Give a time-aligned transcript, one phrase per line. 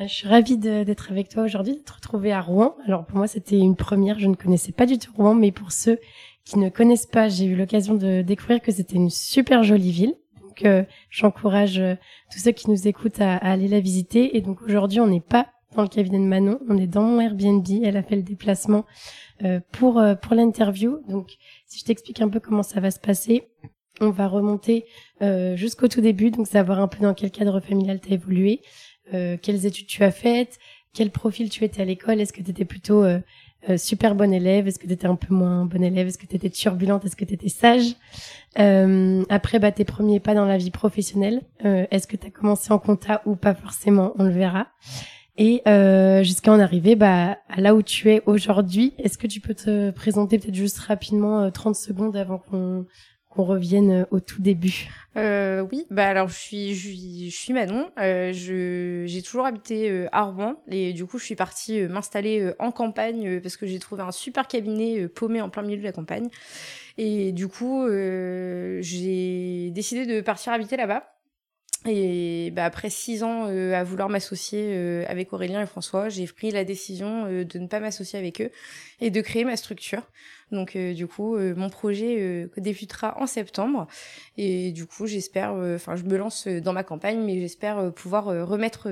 [0.00, 2.76] Euh, je suis ravie d'être avec toi aujourd'hui, de te retrouver à Rouen.
[2.86, 4.18] Alors pour moi, c'était une première.
[4.18, 5.98] Je ne connaissais pas du tout Rouen, mais pour ceux
[6.44, 10.14] qui ne connaissent pas, j'ai eu l'occasion de découvrir que c'était une super jolie ville.
[10.42, 11.94] Donc euh, j'encourage euh,
[12.32, 14.36] tous ceux qui nous écoutent à, aller la visiter.
[14.36, 17.20] Et donc aujourd'hui, on n'est pas dans le cabinet de Manon, on est dans mon
[17.20, 17.64] Airbnb.
[17.84, 18.86] Elle a fait le déplacement
[19.70, 20.98] pour pour l'interview.
[21.08, 23.48] Donc si je t'explique un peu comment ça va se passer,
[24.00, 24.86] on va remonter
[25.22, 28.62] euh, jusqu'au tout début, donc savoir un peu dans quel cadre familial tu as évolué,
[29.14, 30.58] euh, quelles études tu as faites,
[30.92, 33.20] quel profil tu étais à l'école, est-ce que tu étais plutôt euh,
[33.76, 36.36] super bon élève, est-ce que tu étais un peu moins bon élève, est-ce que tu
[36.36, 37.94] étais turbulente, est-ce que tu étais sage.
[38.56, 42.78] après, bah, tes premiers pas dans la vie professionnelle, est-ce que tu as commencé en
[42.78, 44.68] compta ou pas forcément, on le verra.
[45.36, 45.62] Et
[46.24, 49.90] jusqu'à en arriver bah, à là où tu es aujourd'hui, est-ce que tu peux te
[49.90, 52.86] présenter peut-être juste rapidement 30 secondes avant qu'on
[53.30, 54.88] qu'on revienne euh, au tout début.
[55.16, 57.90] Euh, oui, bah alors je suis je suis, Manon.
[57.98, 62.52] Euh, je j'ai toujours habité euh, à Rouen et du coup je suis partie m'installer
[62.58, 65.92] en campagne parce que j'ai trouvé un super cabinet paumé en plein milieu de la
[65.92, 66.28] campagne
[66.98, 71.19] et du coup j'ai décidé de partir habiter là-bas.
[71.86, 76.64] Et bah, après six ans à vouloir m'associer avec Aurélien et François, j'ai pris la
[76.64, 78.50] décision de ne pas m'associer avec eux
[79.00, 80.02] et de créer ma structure.
[80.52, 83.86] Donc euh, du coup, euh, mon projet euh, débutera en septembre
[84.36, 88.88] et du coup, j'espère, enfin, je me lance dans ma campagne, mais j'espère pouvoir remettre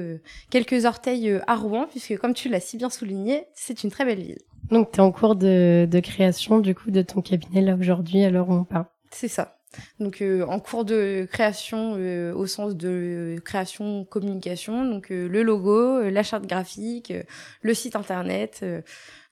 [0.51, 4.23] quelques orteils à Rouen, puisque comme tu l'as si bien souligné, c'est une très belle
[4.23, 4.39] ville.
[4.71, 8.23] Donc tu es en cours de, de, création du coup de ton cabinet là aujourd'hui,
[8.25, 8.87] alors on parle.
[9.11, 9.58] C'est ça.
[10.01, 11.93] Donc en cours de création
[12.35, 17.13] au sens de création communication, donc le logo, la charte graphique,
[17.63, 18.65] le site internet,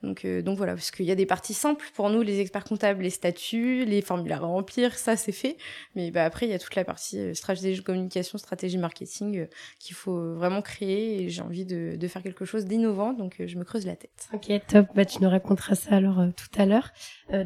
[0.03, 2.65] donc, euh, donc voilà, parce qu'il y a des parties simples pour nous, les experts
[2.65, 5.57] comptables, les statuts, les formulaires à remplir, ça c'est fait.
[5.95, 9.39] Mais bah, après, il y a toute la partie euh, stratégie de communication, stratégie marketing
[9.39, 9.47] euh,
[9.79, 13.59] qu'il faut vraiment créer et j'ai envie de, de, faire quelque chose d'innovant, donc je
[13.59, 14.29] me creuse la tête.
[14.33, 14.87] Ok, top.
[14.95, 16.91] Bah, tu nous raconteras ça alors tout à l'heure.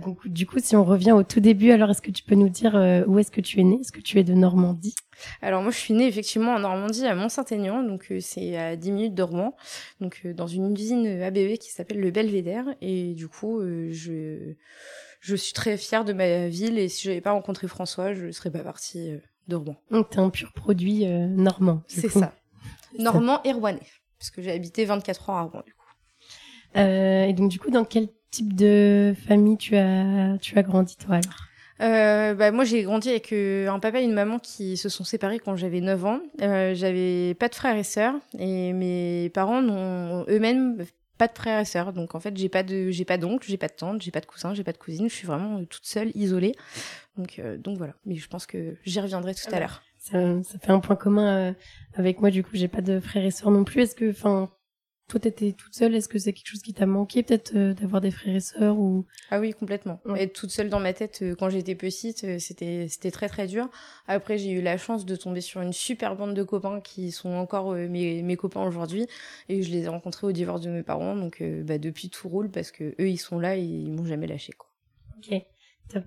[0.03, 2.49] donc du coup, si on revient au tout début, alors est-ce que tu peux nous
[2.49, 2.75] dire
[3.07, 3.79] où est-ce que tu es né?
[3.81, 4.95] Est-ce que tu es de Normandie?
[5.43, 8.93] Alors moi je suis née effectivement en Normandie à Mont-Saint-Aignan, donc euh, c'est à 10
[8.93, 9.55] minutes de Rouen,
[10.01, 14.55] donc euh, dans une usine ABB qui s'appelle le Belvédère et du coup euh, je
[15.21, 18.51] je suis très fière de ma ville et si j'avais pas rencontré François, je serais
[18.51, 19.13] pas partie
[19.49, 19.77] de Rouen.
[19.91, 21.83] Donc t'es un pur produit normand.
[21.87, 22.33] C'est ça.
[22.99, 23.87] Normand et rouennais
[24.19, 26.79] parce que j'ai habité 24 ans à Rouen du coup.
[26.79, 31.17] et donc du coup dans quel type de famille tu as tu as grandi toi
[31.17, 31.50] alors?
[31.81, 35.05] Euh, bah, moi, j'ai grandi avec euh, un papa et une maman qui se sont
[35.05, 36.21] séparés quand j'avais 9 ans.
[36.43, 40.85] Euh, j'avais pas de frères et sœurs et mes parents n'ont eux-mêmes
[41.17, 41.93] pas de frères et sœurs.
[41.93, 44.21] Donc en fait, j'ai pas de j'ai pas d'oncle, j'ai pas de tante, j'ai pas
[44.21, 45.09] de cousin, j'ai pas de cousine.
[45.09, 46.55] Je suis vraiment toute seule, isolée.
[47.17, 47.95] Donc euh, donc voilà.
[48.05, 49.83] Mais je pense que j'y reviendrai tout à l'heure.
[49.99, 51.55] Ça, ça, fait un point commun
[51.95, 52.31] avec moi.
[52.31, 53.83] Du coup, j'ai pas de frères et sœurs non plus.
[53.83, 54.51] Est-ce que enfin
[55.11, 55.95] toi, t'étais toute seule.
[55.95, 58.79] Est-ce que c'est quelque chose qui t'a manqué, peut-être, euh, d'avoir des frères et sœurs
[58.79, 59.05] ou?
[59.31, 60.01] Ah oui, complètement.
[60.17, 63.49] Être toute seule dans ma tête euh, quand j'étais petite, euh, c'était c'était très très
[63.49, 63.69] dur.
[64.07, 67.31] Après, j'ai eu la chance de tomber sur une super bande de copains qui sont
[67.31, 69.07] encore mes, mes copains aujourd'hui,
[69.49, 71.17] et je les ai rencontrés au divorce de mes parents.
[71.17, 74.29] Donc, bah, depuis tout roule parce que eux, ils sont là et ils m'ont jamais
[74.29, 74.69] lâché, quoi.
[75.19, 75.43] Ok,
[75.89, 76.05] top.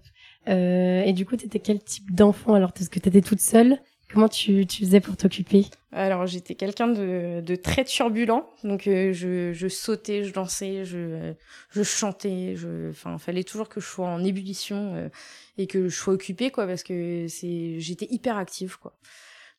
[0.47, 2.53] et du coup, t'étais quel type d'enfant?
[2.53, 3.79] Alors Est-ce que t'étais toute seule?
[4.13, 5.65] Comment tu, tu faisais pour t'occuper?
[5.91, 11.33] Alors j'étais quelqu'un de, de, très turbulent, donc euh, je, je, sautais, je dansais, je,
[11.71, 15.09] je chantais, je, enfin fallait toujours que je sois en ébullition euh,
[15.57, 18.93] et que je sois occupée quoi, parce que c'est, j'étais hyper active quoi.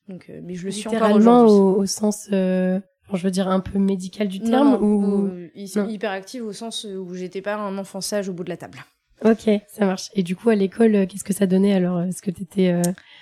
[0.07, 1.51] Donc, euh, mais je le suis encore aujourd'hui.
[1.51, 2.81] Au, au sens, je
[3.11, 7.55] veux dire un peu médical du terme ou hyper active au sens où j'étais pas
[7.55, 8.85] un enfant sage au bout de la table.
[9.23, 10.11] Ok, ça marche.
[10.13, 12.01] Et du coup, à l'école, qu'est-ce que ça donnait alors?
[12.01, 12.73] Est-ce que t'étais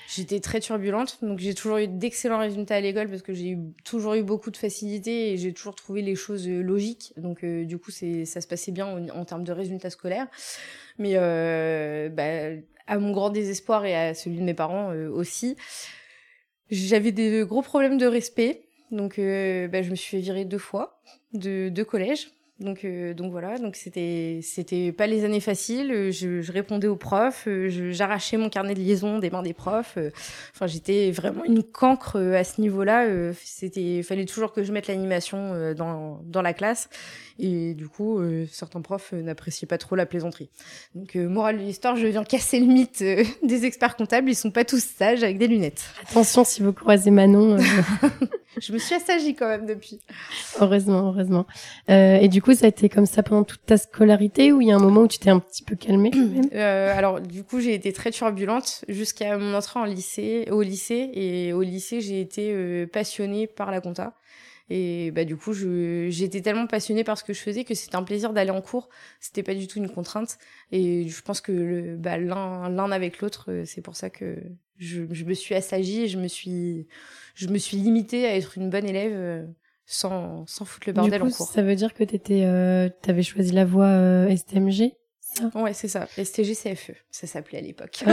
[0.07, 4.15] J'étais très turbulente, donc j'ai toujours eu d'excellents résultats à l'école parce que j'ai toujours
[4.15, 7.13] eu beaucoup de facilité et j'ai toujours trouvé les choses euh, logiques.
[7.17, 10.27] Donc euh, du coup, ça se passait bien en, termes de résultats scolaires.
[10.97, 15.55] Mais euh, bah, à mon grand désespoir et à celui de mes parents aussi,
[16.69, 18.63] j'avais des gros problèmes de respect.
[18.91, 21.01] Donc bah, je me suis fait virer deux fois
[21.33, 22.29] de deux collèges
[22.59, 26.11] donc, euh, donc voilà, donc c'était c'était pas les années faciles.
[26.11, 29.97] Je, je répondais aux profs, j'arrachais mon carnet de liaison des mains des profs.
[30.53, 33.07] Enfin, j'étais vraiment une cancre euh, à ce niveau-là.
[33.07, 36.89] Euh, c'était, fallait toujours que je mette l'animation dans dans la classe.
[37.39, 38.21] Et du coup,
[38.51, 40.51] certains profs n'appréciaient pas trop la plaisanterie.
[40.93, 43.03] Donc, morale de l'histoire, je viens casser le mythe
[43.43, 44.29] des experts comptables.
[44.29, 45.83] Ils sont pas tous sages avec des lunettes.
[46.07, 47.57] Attention si vous croisez Manon.
[48.61, 49.99] je me suis assagie quand même depuis.
[50.61, 51.47] Heureusement, heureusement.
[51.87, 54.71] et du coup, ça a été comme ça pendant toute ta scolarité ou il y
[54.71, 56.11] a un moment où tu t'es un petit peu calmée
[56.53, 61.09] euh, Alors, du coup, j'ai été très turbulente jusqu'à mon entrée en lycée, au lycée.
[61.13, 64.13] Et au lycée, j'ai été euh, passionnée par la compta.
[64.69, 68.03] Et bah du coup, j'étais tellement passionnée par ce que je faisais que c'était un
[68.03, 68.89] plaisir d'aller en cours.
[69.19, 70.37] C'était pas du tout une contrainte.
[70.71, 74.37] Et je pense que bah, l'un l'un avec l'autre, euh, c'est pour ça que
[74.77, 76.87] je, je, me suis assagie et je me suis
[77.35, 79.45] je me suis limitée à être une bonne élève euh,
[79.85, 81.47] sans, sans foutre le bordel du coup, en cours.
[81.47, 84.93] Ça veut dire que tu euh, avais choisi la voie euh, STMG
[85.33, 85.51] ça?
[85.55, 86.07] Ouais, c'est ça.
[86.17, 88.03] STG CFE, ça s'appelait à l'époque.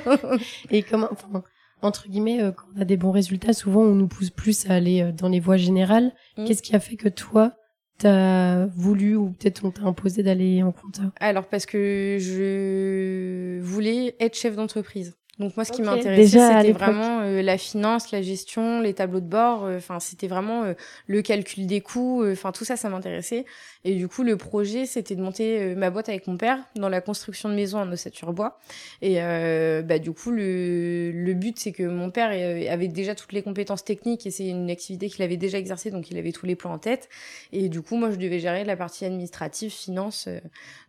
[0.70, 1.42] Et comment, enfin,
[1.82, 4.74] entre guillemets, euh, quand on a des bons résultats, souvent on nous pousse plus à
[4.74, 6.12] aller euh, dans les voies générales.
[6.36, 6.44] Mm.
[6.44, 7.54] Qu'est-ce qui a fait que toi,
[7.98, 11.02] t'as voulu ou peut-être on t'a imposé d'aller en compta?
[11.18, 15.16] Alors parce que je voulais être chef d'entreprise.
[15.40, 19.26] Donc moi, ce qui m'intéressait, c'était vraiment euh, la finance, la gestion, les tableaux de
[19.26, 19.64] bord.
[19.64, 20.74] Euh, enfin, c'était vraiment euh,
[21.06, 22.22] le calcul des coûts.
[22.30, 23.46] Enfin, tout ça, ça m'intéressait.
[23.84, 27.00] Et du coup, le projet, c'était de monter ma boîte avec mon père dans la
[27.00, 28.58] construction de maisons en ossature bois.
[29.00, 32.28] Et bah, du coup, le, le but, c'est que mon père
[32.70, 36.10] avait déjà toutes les compétences techniques et c'est une activité qu'il avait déjà exercée, donc
[36.10, 37.08] il avait tous les plans en tête.
[37.52, 40.28] Et du coup, moi, je devais gérer la partie administrative, finance.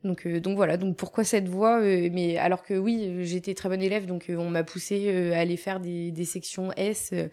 [0.04, 0.76] donc, donc voilà.
[0.76, 4.64] Donc pourquoi cette voie Mais alors que oui, j'étais très bonne élève, donc on m'a
[4.64, 7.30] poussé euh, à aller faire des, sections S, euh,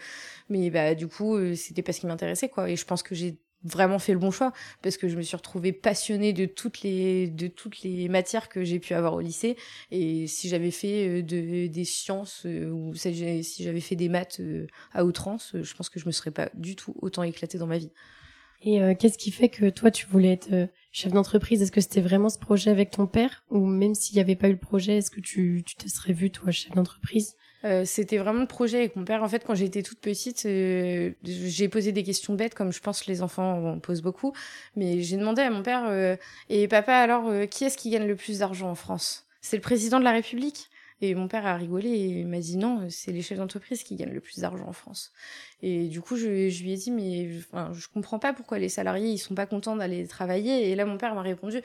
[0.48, 2.70] mais bah du coup euh, c'était pas ce qui m'intéressait quoi.
[2.70, 4.52] Et je pense que j'ai vraiment fait le bon choix
[4.82, 8.62] parce que je me suis retrouvée passionnée de toutes les de toutes les matières que
[8.62, 9.56] j'ai pu avoir au lycée
[9.90, 14.40] et si j'avais fait de, des sciences ou si j'avais fait des maths
[14.92, 17.78] à outrance je pense que je me serais pas du tout autant éclatée dans ma
[17.78, 17.90] vie
[18.62, 22.28] et qu'est-ce qui fait que toi tu voulais être chef d'entreprise, est-ce que c'était vraiment
[22.28, 25.10] ce projet avec ton père ou même s'il n'y avait pas eu le projet, est-ce
[25.10, 27.34] que tu, te serais vu toi chef d'entreprise?
[27.64, 29.22] Euh, c'était vraiment le projet avec mon père.
[29.22, 33.06] En fait, quand j'étais toute petite, euh, j'ai posé des questions bêtes, comme je pense
[33.06, 34.32] les enfants en posent beaucoup.
[34.76, 36.16] Mais j'ai demandé à mon père euh,
[36.48, 39.26] et papa alors, qui est-ce qui gagne le plus d'argent en France?
[39.40, 40.68] C'est le président de la République?
[41.00, 44.12] Et mon père a rigolé et m'a dit non, c'est les chefs d'entreprise qui gagnent
[44.12, 45.12] le plus d'argent en France.
[45.62, 49.10] Et du coup, je, lui ai dit mais enfin, je comprends pas pourquoi les salariés
[49.10, 50.70] ils sont pas contents d'aller travailler.
[50.70, 51.62] Et là, mon père m'a répondu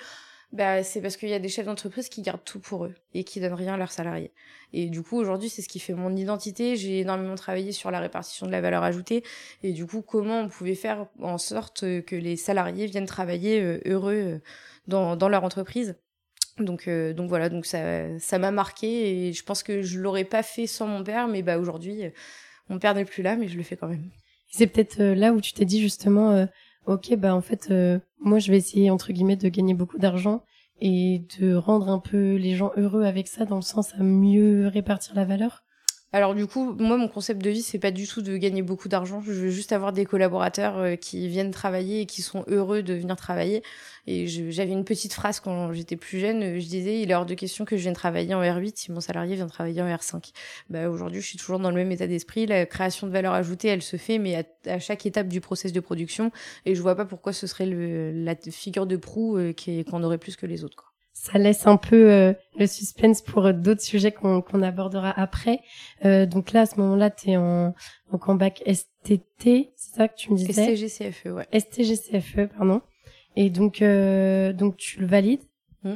[0.54, 3.24] bah c'est parce qu'il y a des chefs d'entreprise qui gardent tout pour eux et
[3.24, 4.32] qui donnent rien à leurs salariés.
[4.72, 6.76] Et du coup, aujourd'hui, c'est ce qui fait mon identité.
[6.76, 9.24] J'ai énormément travaillé sur la répartition de la valeur ajoutée
[9.64, 13.80] et du coup, comment on pouvait faire en sorte que les salariés viennent travailler euh,
[13.86, 14.40] heureux euh,
[14.88, 15.96] dans, dans leur entreprise?
[16.60, 20.24] Donc, euh, donc voilà, donc ça, ça m'a marqué et je pense que je l'aurais
[20.24, 22.10] pas fait sans mon père, mais bah aujourd'hui, euh,
[22.70, 24.10] mon père n'est plus là, mais je le fais quand même.
[24.52, 26.48] C'est peut-être euh, là où tu t'es dit justement,
[26.86, 27.74] ok, bah en fait,
[28.20, 30.44] moi je vais essayer entre guillemets de gagner beaucoup d'argent
[30.80, 34.68] et de rendre un peu les gens heureux avec ça, dans le sens à mieux
[34.68, 35.64] répartir la valeur.
[36.16, 38.88] Alors du coup, moi mon concept de vie c'est pas du tout de gagner beaucoup
[38.88, 39.20] d'argent.
[39.26, 42.94] Je veux juste avoir des collaborateurs euh, qui viennent travailler et qui sont heureux de
[42.94, 43.64] venir travailler.
[44.06, 46.60] Et j'avais une petite phrase quand j'étais plus jeune.
[46.60, 49.02] Je disais il est hors de question que je vienne travailler en R8 si mon
[49.02, 50.34] salarié vient travailler en R5.
[50.70, 52.46] Bah aujourd'hui je suis toujours dans le même état d'esprit.
[52.46, 55.80] La création de valeur ajoutée elle se fait mais à, chaque étape du process de
[55.80, 56.32] production.
[56.68, 59.54] Et je vois pas pourquoi ce serait la figure de proue euh,
[59.90, 60.76] qu'on aurait plus que les autres.
[60.76, 65.60] Quoi ça laisse un peu euh, le suspense pour euh, d'autres sujets qu'on abordera après.
[66.04, 67.74] Euh, donc là, à ce moment-là, tu es en,
[68.12, 70.76] donc en bac STT, c'est ça que tu me disais?
[70.76, 71.48] STGCFE, ouais.
[71.58, 72.82] STGCFE, pardon.
[73.36, 75.44] Et donc, euh, donc tu le valides.
[75.84, 75.96] Mm.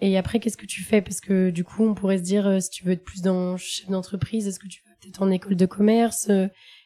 [0.00, 1.00] Et après, qu'est-ce que tu fais?
[1.00, 3.88] Parce que du coup, on pourrait se dire, si tu veux être plus dans chef
[3.88, 6.30] d'entreprise, est-ce que tu vas peut-être en école de commerce?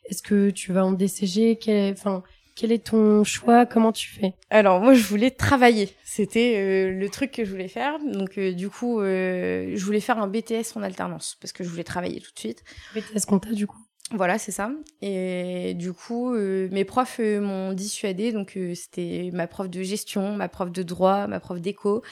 [0.09, 1.59] Est-ce que tu vas en DCG
[1.93, 2.23] Enfin,
[2.55, 3.67] quel est ton choix?
[3.67, 4.35] Comment tu fais?
[4.51, 5.91] Alors moi je voulais travailler.
[6.05, 7.99] C'était euh, le truc que je voulais faire.
[8.05, 11.69] Donc euh, du coup euh, je voulais faire un BTS en alternance parce que je
[11.69, 12.63] voulais travailler tout de suite.
[12.95, 13.79] BTS compta du coup?
[14.15, 14.71] Voilà, c'est ça.
[15.01, 18.31] Et du coup, mes profs m'ont dissuadé.
[18.31, 22.03] Donc, c'était ma prof de gestion, ma prof de droit, ma prof d'éco,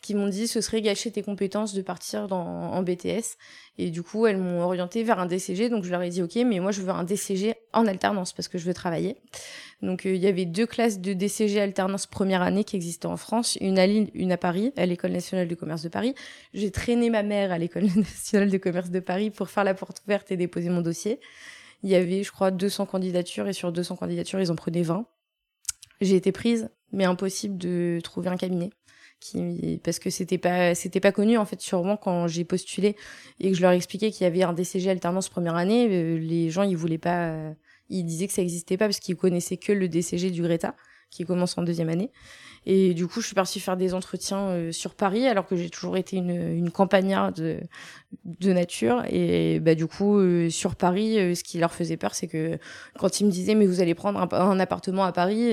[0.00, 3.36] qui m'ont dit ce serait gâcher tes compétences de partir dans, en BTS.
[3.80, 5.70] Et du coup, elles m'ont orienté vers un DCG.
[5.70, 8.46] Donc, je leur ai dit, OK, mais moi, je veux un DCG en alternance parce
[8.46, 9.16] que je veux travailler.
[9.80, 13.16] Donc, euh, il y avait deux classes de DCG alternance première année qui existaient en
[13.16, 16.14] France, une à Lille, une à Paris, à l'École nationale de commerce de Paris.
[16.52, 20.02] J'ai traîné ma mère à l'École nationale de commerce de Paris pour faire la porte
[20.04, 21.18] ouverte et déposer mon dossier.
[21.82, 25.06] Il y avait, je crois, 200 candidatures et sur 200 candidatures, ils en prenaient 20.
[26.02, 28.68] J'ai été prise, mais impossible de trouver un cabinet.
[29.20, 32.96] Qui, parce que c'était pas c'était pas connu en fait sûrement quand j'ai postulé
[33.38, 36.48] et que je leur expliquais qu'il y avait un DCG alternance première année euh, les
[36.48, 37.52] gens ils voulaient pas euh,
[37.90, 40.74] ils disaient que ça existait pas parce qu'ils connaissaient que le DCG du Greta
[41.10, 42.10] qui commence en deuxième année
[42.66, 45.70] et du coup, je suis partie faire des entretiens euh, sur Paris, alors que j'ai
[45.70, 47.34] toujours été une, une campagnarde
[48.24, 49.02] de, nature.
[49.08, 52.58] Et bah, du coup, euh, sur Paris, euh, ce qui leur faisait peur, c'est que
[52.98, 55.52] quand ils me disaient, mais vous allez prendre un, appartement à Paris,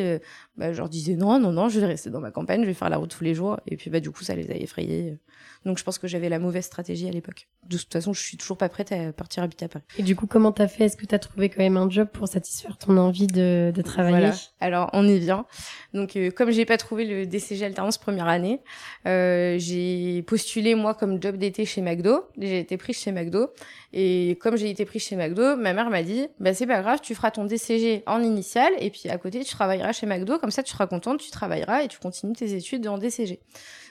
[0.57, 2.73] bah, je leur disais, non, non, non, je vais rester dans ma campagne, je vais
[2.73, 3.57] faire la route tous les jours.
[3.67, 5.17] Et puis, bah, du coup, ça les a effrayés.
[5.65, 7.47] Donc je pense que j'avais la mauvaise stratégie à l'époque.
[7.67, 9.83] De toute façon, je suis toujours pas prête à partir habiter à Paris.
[9.97, 10.85] Et du coup, comment t'as fait?
[10.85, 14.17] Est-ce que t'as trouvé quand même un job pour satisfaire ton envie de, de travailler?
[14.17, 14.35] Voilà.
[14.59, 15.45] Alors on y vient.
[15.93, 18.61] Donc comme j'ai pas trouvé le DCG alternance première année,
[19.05, 22.25] euh, j'ai postulé moi comme job d'été chez McDo.
[22.37, 23.49] J'ai été prise chez McDo
[23.93, 26.99] et comme j'ai été prise chez McDo, ma mère m'a dit bah c'est pas grave,
[27.01, 30.37] tu feras ton DCG en initial et puis à côté tu travailleras chez McDo.
[30.39, 33.39] Comme ça tu seras contente, tu travailleras et tu continues tes études en DCG.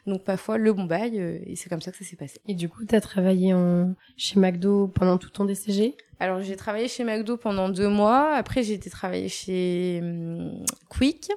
[0.07, 2.41] Donc parfois le bon bail euh, et c'est comme ça que ça s'est passé.
[2.47, 3.95] Et du coup, tu as travaillé en...
[4.17, 8.35] chez McDo pendant tout ton DCG Alors j'ai travaillé chez McDo pendant deux mois.
[8.35, 11.31] Après j'ai été travailler chez hum, Quick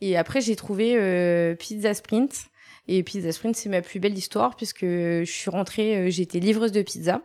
[0.00, 2.46] et après j'ai trouvé euh, Pizza Sprint.
[2.88, 6.72] Et Pizza Sprint, c'est ma plus belle histoire puisque je suis rentrée, euh, j'étais livreuse
[6.72, 7.22] de pizza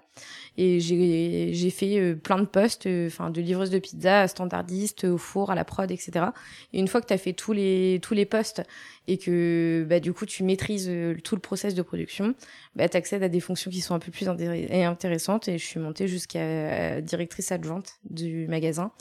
[0.58, 5.18] et j'ai fait euh, plein de postes euh, enfin de livreuse de pizza standardiste au
[5.18, 6.28] four à la prod etc
[6.72, 8.64] et une fois que tu as fait tous les tous les postes
[9.08, 12.36] et que bah du coup tu maîtrises euh, tout le process de production
[12.76, 15.48] bah tu accèdes à des fonctions qui sont un peu plus intéressantes.
[15.48, 18.92] Et je suis montée jusqu'à directrice adjointe du magasin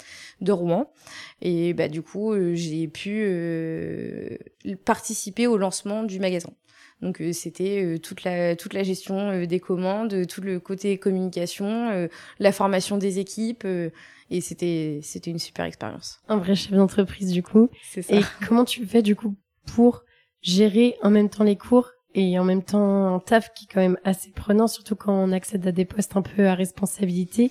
[0.40, 0.92] de Rouen.
[1.42, 3.26] Et bah du coup j'ai pu
[4.84, 6.50] participer au lancement du magasin
[7.04, 10.96] donc euh, c'était euh, toute la toute la gestion euh, des commandes, tout le côté
[10.98, 12.08] communication,
[12.38, 13.66] la formation des équipes
[14.30, 16.20] et c'était c'était une super expérience.
[16.28, 17.68] Un vrai chef d'entreprise du coup.
[17.82, 18.16] C'est ça.
[18.16, 20.04] Et comment tu fais du coup pour
[20.40, 23.80] gérer en même temps les cours et en même temps un taf qui est quand
[23.80, 27.50] même assez prenant, surtout quand on accède à des postes un peu à responsabilité.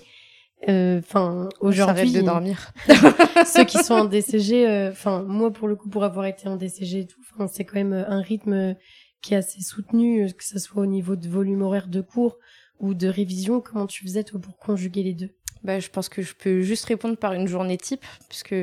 [0.68, 2.72] Enfin, euh, aujourd'hui, de dormir.
[3.46, 7.00] ceux qui sont en DCG, enfin moi pour le coup pour avoir été en DCG
[7.00, 7.20] et tout,
[7.52, 8.76] c'est quand même un rythme
[9.24, 12.38] qui est assez soutenu, euh, que ce soit au niveau de volume horaire de cours
[12.80, 13.62] ou de révision.
[13.62, 15.30] Comment tu faisais toi pour conjuguer les deux?
[15.64, 18.54] Bah, je pense que je peux juste répondre par une journée type, puisque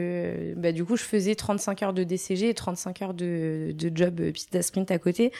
[0.56, 4.20] bah, du coup, je faisais 35 heures de DCG et 35 heures de, de job
[4.20, 5.32] euh, pizza sprint à côté.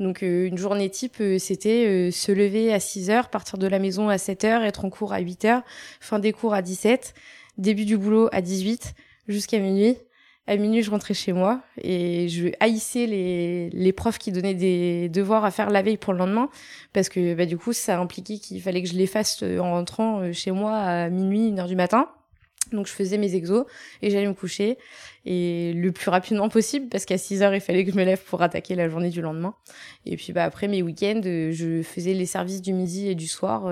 [0.00, 4.08] Donc, euh, une journée type, c'était se lever à 6 heures, partir de la maison
[4.08, 5.62] à 7 heures, être en cours à 8 heures,
[6.00, 7.14] fin des cours à 17,
[7.58, 8.94] début du boulot à 18,
[9.28, 9.96] jusqu'à minuit
[10.46, 15.08] à minuit, je rentrais chez moi et je haïssais les, les profs qui donnaient des
[15.08, 16.50] devoirs à faire la veille pour le lendemain
[16.92, 19.70] parce que bah, du coup, ça impliquait qu'il fallait que je les fasse euh, en
[19.70, 22.08] rentrant euh, chez moi à minuit, une heure du matin.
[22.72, 23.64] Donc je faisais mes exos
[24.02, 24.78] et j'allais me coucher
[25.26, 28.22] et le plus rapidement possible parce qu'à 6 heures il fallait que je me lève
[28.24, 29.54] pour attaquer la journée du lendemain.
[30.06, 33.28] Et puis bah après mes week-ends, euh, je faisais les services du midi et du
[33.28, 33.70] soir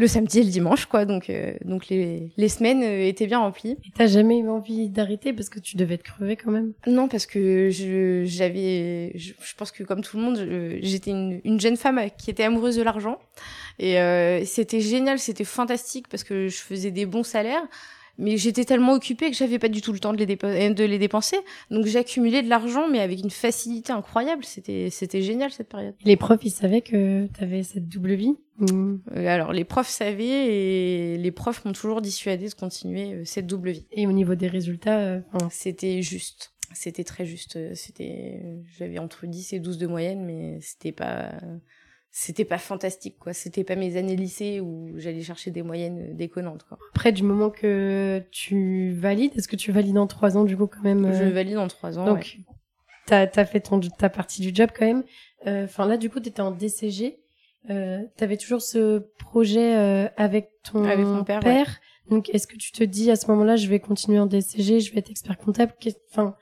[0.00, 1.04] le samedi et le dimanche, quoi.
[1.04, 3.76] Donc, euh, donc les, les semaines euh, étaient bien remplies.
[3.84, 6.72] Et t'as jamais eu envie d'arrêter parce que tu devais te crever quand même?
[6.86, 11.60] Non, parce que je j'avais, je, pense que comme tout le monde, j'étais une, une,
[11.60, 13.18] jeune femme qui était amoureuse de l'argent
[13.78, 17.62] et euh, c'était génial, c'était fantastique parce que je faisais des bons salaires
[18.20, 20.98] mais j'étais tellement occupée que j'avais pas du tout le temps de les, de les
[20.98, 21.38] dépenser.
[21.70, 24.44] Donc j'accumulais de l'argent, mais avec une facilité incroyable.
[24.44, 25.94] C'était c'était génial cette période.
[26.04, 28.36] Les profs, ils savaient que tu avais cette double vie
[28.70, 33.46] euh, Alors les profs savaient et les profs m'ont toujours dissuadé de continuer euh, cette
[33.46, 33.86] double vie.
[33.92, 36.52] Et au niveau des résultats, euh, c'était juste.
[36.72, 37.74] C'était très juste.
[37.74, 38.42] C'était,
[38.78, 41.32] j'avais entre 10 et 12 de moyenne, mais c'était pas
[42.10, 43.32] c'était pas fantastique quoi.
[43.32, 46.78] C'était pas mes années lycée où j'allais chercher des moyennes déconnantes quoi.
[46.90, 50.66] Après du moment que tu valides est-ce que tu valides en trois ans du coup
[50.66, 52.54] quand même je euh, valide en trois ans donc ouais.
[53.06, 55.04] t'as as fait ton ta partie du job quand même.
[55.46, 57.20] Euh, enfin là du coup t'étais en DCG
[57.68, 61.40] euh, t'avais toujours ce projet euh, avec ton avec mon père,
[62.08, 64.92] donc est-ce que tu te dis à ce moment-là je vais continuer en DCG je
[64.92, 65.74] vais être expert comptable?
[66.10, 66.34] Enfin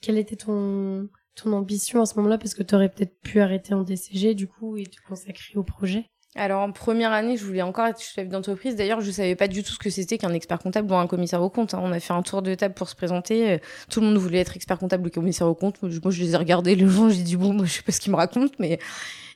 [0.00, 3.74] quel était ton ton ambition à ce moment-là parce que tu aurais peut-être pu arrêter
[3.74, 7.60] en DCG du coup et te consacrer au projet alors en première année, je voulais
[7.60, 8.74] encore être chef d'entreprise.
[8.74, 11.42] D'ailleurs, je savais pas du tout ce que c'était qu'un expert comptable ou un commissaire
[11.42, 11.74] au compte.
[11.74, 11.80] Hein.
[11.82, 13.60] On a fait un tour de table pour se présenter.
[13.90, 15.82] Tout le monde voulait être expert comptable ou commissaire au compte.
[15.82, 17.10] Moi, je les ai regardés les gens.
[17.10, 18.78] J'ai dit bon, moi, je sais pas ce qu'ils me racontent, mais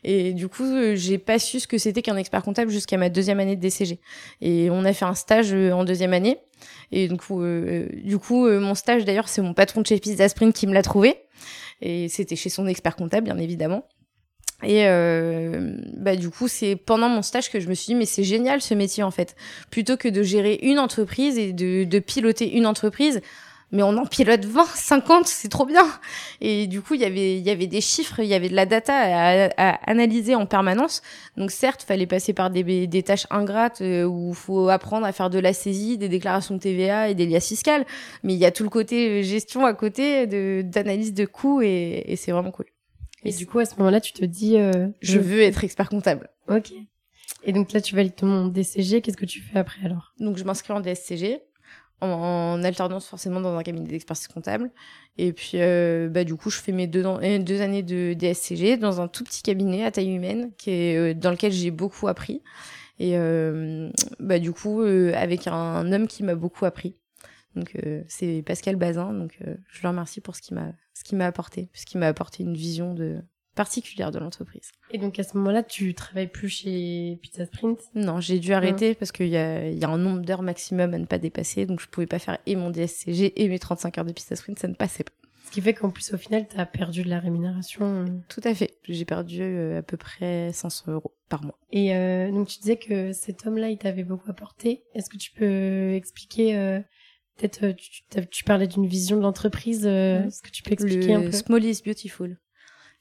[0.08, 3.40] et du coup, j'ai pas su ce que c'était qu'un expert comptable jusqu'à ma deuxième
[3.40, 3.98] année de DCG.
[4.40, 6.38] Et on a fait un stage euh, en deuxième année.
[6.92, 9.98] Et du coup, euh, du coup, euh, mon stage d'ailleurs, c'est mon patron de chez
[9.98, 11.16] Pizza Spring qui me l'a trouvé.
[11.80, 13.86] Et c'était chez son expert comptable, bien évidemment.
[14.62, 18.06] Et euh, bah du coup, c'est pendant mon stage que je me suis dit mais
[18.06, 19.36] c'est génial ce métier en fait.
[19.70, 23.20] Plutôt que de gérer une entreprise et de, de piloter une entreprise,
[23.72, 25.86] mais on en pilote 20, 50, c'est trop bien.
[26.40, 28.54] Et du coup, il y avait il y avait des chiffres, il y avait de
[28.54, 31.02] la data à, à analyser en permanence.
[31.36, 35.30] Donc certes, fallait passer par des, des tâches ingrates euh, où faut apprendre à faire
[35.30, 37.84] de la saisie, des déclarations de TVA et des liasses fiscales,
[38.22, 42.04] mais il y a tout le côté gestion à côté de d'analyse de coûts et,
[42.06, 42.66] et c'est vraiment cool.
[43.24, 44.56] Et du coup, à ce moment-là, tu te dis...
[44.56, 46.30] Euh, je veux être expert comptable.
[46.48, 46.72] Ok.
[47.42, 49.00] Et donc là, tu valides ton DCG.
[49.00, 50.12] Qu'est-ce que tu fais après alors?
[50.20, 51.40] Donc je m'inscris en DSCG,
[52.00, 54.70] en, alternance forcément dans un cabinet d'expertise comptable.
[55.18, 58.76] Et puis, euh, bah, du coup, je fais mes deux, euh, deux années de DSCG
[58.76, 62.08] dans un tout petit cabinet à taille humaine qui est, euh, dans lequel j'ai beaucoup
[62.08, 62.42] appris.
[62.98, 66.96] Et euh, bah, du coup, euh, avec un homme qui m'a beaucoup appris.
[67.54, 67.74] Donc
[68.06, 71.70] c'est Pascal Bazin, donc je le remercie pour ce qu'il m'a ce qu'il m'a apporté,
[71.72, 73.22] puisqu'il m'a apporté une vision de
[73.56, 74.70] particulière de l'entreprise.
[74.92, 78.94] Et donc à ce moment-là, tu travailles plus chez Pizza Sprint Non, j'ai dû arrêter
[78.94, 81.80] parce qu'il y a, y a un nombre d'heures maximum à ne pas dépasser, donc
[81.80, 84.68] je pouvais pas faire et mon DSCG et mes 35 heures de Pizza Sprint, ça
[84.68, 85.12] ne passait pas.
[85.46, 88.04] Ce qui fait qu'en plus au final, tu as perdu de la rémunération.
[88.28, 88.78] Tout à fait.
[88.88, 91.58] J'ai perdu euh, à peu près 500 euros par mois.
[91.70, 94.82] Et euh, donc tu disais que cet homme-là, il t'avait beaucoup apporté.
[94.94, 96.80] Est-ce que tu peux expliquer euh,
[97.36, 99.86] Peut-être euh, tu, parlais d'une vision de l'entreprise.
[99.86, 101.32] Est-ce que tu peux expliquer le un peu?
[101.32, 102.38] Small is beautiful.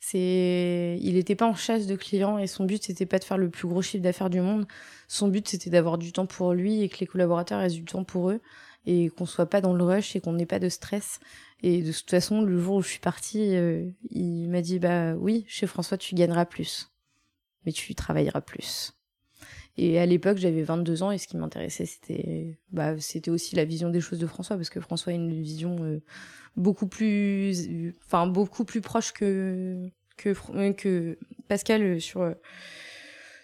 [0.07, 3.39] C'est, il n'était pas en chasse de clients et son but c'était pas de faire
[3.39, 4.67] le plus gros chiffre d'affaires du monde.
[5.07, 8.03] Son but c'était d'avoir du temps pour lui et que les collaborateurs aient du temps
[8.03, 8.39] pour eux
[8.85, 11.19] et qu'on soit pas dans le rush et qu'on n'ait pas de stress.
[11.63, 15.15] Et de toute façon, le jour où je suis partie, euh, il m'a dit bah
[15.15, 16.91] oui, chez François tu gagneras plus,
[17.65, 18.94] mais tu travailleras plus.
[19.77, 23.65] Et à l'époque, j'avais 22 ans et ce qui m'intéressait, c'était bah, c'était aussi la
[23.65, 26.01] vision des choses de François parce que François a une vision euh,
[26.55, 31.17] beaucoup plus enfin beaucoup plus proche que que que
[31.49, 32.33] Pascal sur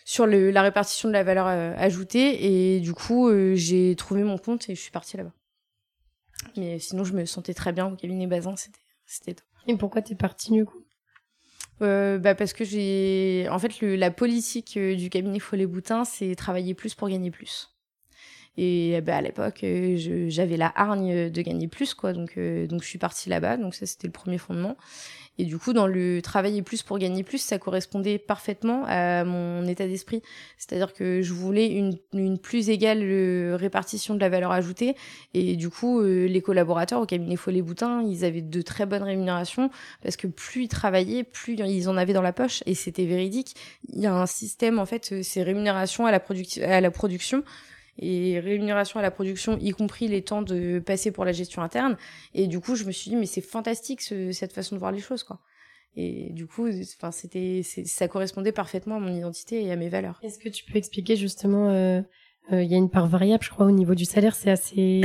[0.05, 4.37] sur la répartition de la valeur euh, ajoutée et du coup, euh, j'ai trouvé mon
[4.37, 5.33] compte et je suis partie là-bas.
[6.57, 8.55] Mais sinon, je me sentais très bien au cabinet Bazin,
[9.05, 9.45] c'était top.
[9.67, 10.83] Et pourquoi t'es partie du coup?
[11.81, 16.05] Euh, bah parce que j'ai en fait le, la politique euh, du cabinet Follet Boutin
[16.05, 17.69] c'est travailler plus pour gagner plus.
[18.57, 22.13] Et bah à l'époque euh, j'avais la hargne de gagner plus quoi.
[22.13, 23.57] Donc euh, donc je suis partie là-bas.
[23.57, 24.77] Donc ça c'était le premier fondement
[25.41, 29.67] et du coup dans le travailler plus pour gagner plus ça correspondait parfaitement à mon
[29.67, 30.21] état d'esprit.
[30.59, 34.95] C'est-à-dire que je voulais une, plus égale euh, répartition de la valeur ajoutée.
[35.33, 39.01] Et du coup euh, les collaborateurs au cabinet Follet Boutin ils avaient de très bonnes
[39.01, 39.71] rémunérations
[40.03, 42.61] parce que plus ils travaillaient plus ils en avaient dans la poche.
[42.67, 43.55] Et c'était véridique.
[43.89, 46.21] Il y a un système en fait c'est rémunération à la
[46.67, 47.43] à la production
[47.97, 51.97] et rémunération à la production, y compris les temps de passer pour la gestion interne.
[52.33, 54.91] Et du coup, je me suis dit, mais c'est fantastique ce, cette façon de voir
[54.91, 55.39] les choses, quoi.
[55.95, 60.19] Et du coup, enfin, c'était, ça correspondait parfaitement à mon identité et à mes valeurs.
[60.23, 62.01] Est-ce que tu peux expliquer justement, il euh,
[62.53, 65.01] euh, y a une part variable, je crois, au niveau du salaire, c'est assez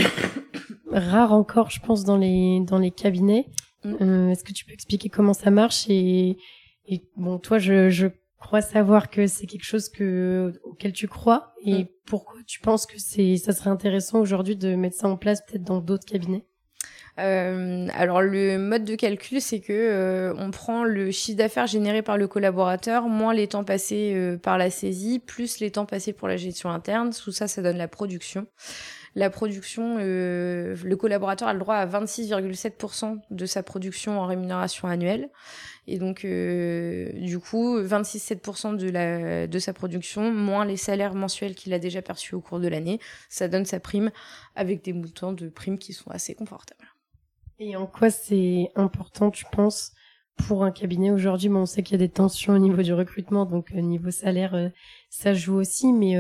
[0.92, 3.46] rare encore, je pense, dans les dans les cabinets.
[3.82, 3.94] Mm.
[4.00, 6.38] Euh, Est-ce que tu peux expliquer comment ça marche et,
[6.86, 8.06] et bon, toi, je, je
[8.46, 11.88] crois savoir que c'est quelque chose que auquel tu crois et mm.
[12.06, 15.64] pourquoi tu penses que c'est ça serait intéressant aujourd'hui de mettre ça en place peut-être
[15.64, 16.44] dans d'autres cabinets?
[17.18, 22.02] Euh, alors le mode de calcul, c'est que euh, on prend le chiffre d'affaires généré
[22.02, 26.12] par le collaborateur moins les temps passés euh, par la saisie plus les temps passés
[26.12, 27.10] pour la gestion interne.
[27.10, 28.46] Tout ça, ça donne la production.
[29.16, 34.88] La production, euh, le collaborateur a le droit à 26,7% de sa production en rémunération
[34.88, 35.30] annuelle.
[35.86, 41.72] Et donc, euh, du coup, 26,7% de, de sa production, moins les salaires mensuels qu'il
[41.72, 43.00] a déjà perçus au cours de l'année,
[43.30, 44.10] ça donne sa prime
[44.54, 46.84] avec des montants de primes qui sont assez confortables.
[47.58, 49.92] Et en quoi c'est important, tu penses,
[50.46, 51.48] pour un cabinet aujourd'hui?
[51.48, 54.10] Bon, on sait qu'il y a des tensions au niveau du recrutement, donc au niveau
[54.10, 54.68] salaire, euh,
[55.08, 56.18] ça joue aussi, mais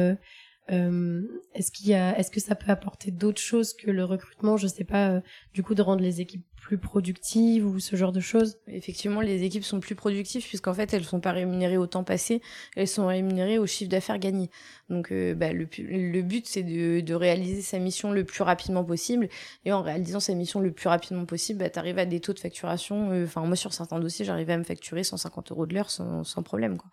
[0.70, 1.22] euh,
[1.54, 4.56] est-ce qu'il y a, est-ce que ça peut apporter d'autres choses que le recrutement?
[4.56, 5.20] Je sais pas, euh,
[5.54, 9.44] du coup, de rendre les équipes plus productives ou ce genre de choses Effectivement, les
[9.44, 12.42] équipes sont plus productives puisqu'en fait, elles sont pas rémunérées au temps passé,
[12.74, 14.50] elles sont rémunérées au chiffre d'affaires gagné.
[14.90, 18.82] Donc, euh, bah, le, le, but, c'est de, de, réaliser sa mission le plus rapidement
[18.82, 19.28] possible.
[19.64, 22.32] Et en réalisant sa mission le plus rapidement possible, bah, tu arrives à des taux
[22.32, 23.12] de facturation.
[23.12, 26.24] Euh, enfin, moi, sur certains dossiers, j'arrivais à me facturer 150 euros de l'heure sans,
[26.24, 26.78] sans, problème.
[26.78, 26.90] Quoi.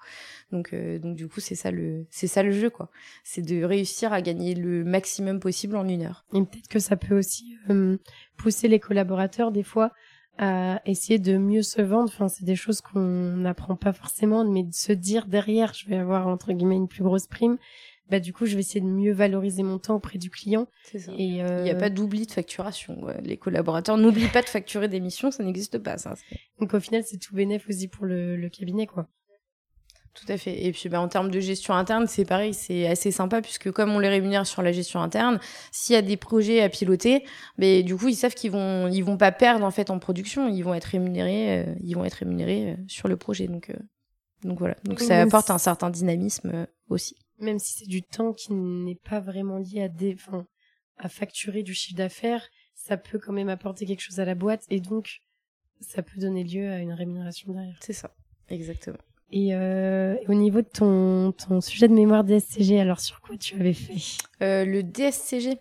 [0.52, 2.92] Donc, euh, donc, du coup, c'est ça le, ça le jeu, quoi.
[3.24, 6.26] C'est de réussir à gagner le maximum possible en une heure.
[6.34, 7.58] Et peut-être que ça peut aussi
[8.38, 9.92] pousser les collaborateurs des fois
[10.38, 12.10] à essayer de mieux se vendre.
[12.14, 15.98] Enfin, c'est des choses qu'on n'apprend pas forcément, mais de se dire derrière, je vais
[15.98, 17.58] avoir entre guillemets une plus grosse prime.
[18.10, 20.68] Bah du coup, je vais essayer de mieux valoriser mon temps auprès du client.
[20.92, 21.12] Ça.
[21.18, 21.60] Et euh...
[21.60, 22.98] Il n'y a pas d'oubli de facturation.
[23.22, 25.98] Les collaborateurs n'oublient pas de facturer des missions, ça n'existe pas.
[25.98, 26.16] Ça.
[26.60, 29.08] Donc au final, c'est tout bénéf aussi pour le, le cabinet, quoi.
[30.14, 30.64] Tout à fait.
[30.64, 33.92] Et puis, bah, en termes de gestion interne, c'est pareil, c'est assez sympa puisque comme
[33.92, 35.40] on les rémunère sur la gestion interne,
[35.72, 37.26] s'il y a des projets à piloter,
[37.58, 40.48] mais du coup, ils savent qu'ils vont, ils vont pas perdre en fait en production,
[40.48, 43.48] ils vont être rémunérés, euh, ils vont être rémunérés euh, sur le projet.
[43.48, 43.76] Donc, euh,
[44.44, 44.76] donc voilà.
[44.84, 47.16] Donc ça apporte un certain dynamisme aussi.
[47.40, 50.46] Même si c'est du temps qui n'est pas vraiment lié à des, enfin,
[50.98, 54.66] à facturer du chiffre d'affaires, ça peut quand même apporter quelque chose à la boîte
[54.70, 55.22] et donc
[55.80, 57.80] ça peut donner lieu à une rémunération derrière.
[57.82, 58.14] C'est ça,
[58.50, 58.98] exactement.
[59.36, 63.56] Et, euh, au niveau de ton, ton sujet de mémoire DSCG, alors sur quoi tu
[63.56, 64.22] avais fait?
[64.44, 65.58] Euh, Le DSCG,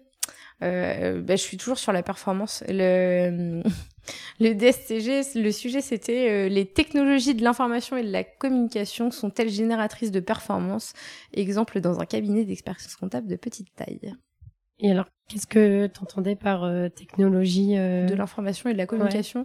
[0.62, 2.62] euh, bah, je suis toujours sur la performance.
[2.68, 3.62] Le,
[4.40, 9.48] le DSCG, le sujet c'était euh, les technologies de l'information et de la communication sont-elles
[9.48, 10.92] génératrices de performance?
[11.32, 14.12] Exemple dans un cabinet d'expertise comptable de petite taille.
[14.82, 18.04] Et alors, qu'est-ce que tu entendais par euh, technologie euh...
[18.04, 19.40] De l'information et de la communication.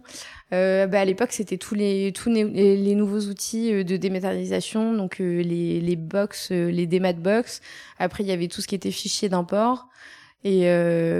[0.51, 0.57] Ouais.
[0.57, 2.43] Euh, bah, à l'époque, c'était tous les tous les,
[2.75, 7.61] les, nouveaux outils de dématérialisation, donc les les box, les démat box.
[7.99, 9.87] Après, il y avait tout ce qui était fichier d'import.
[10.43, 10.65] Et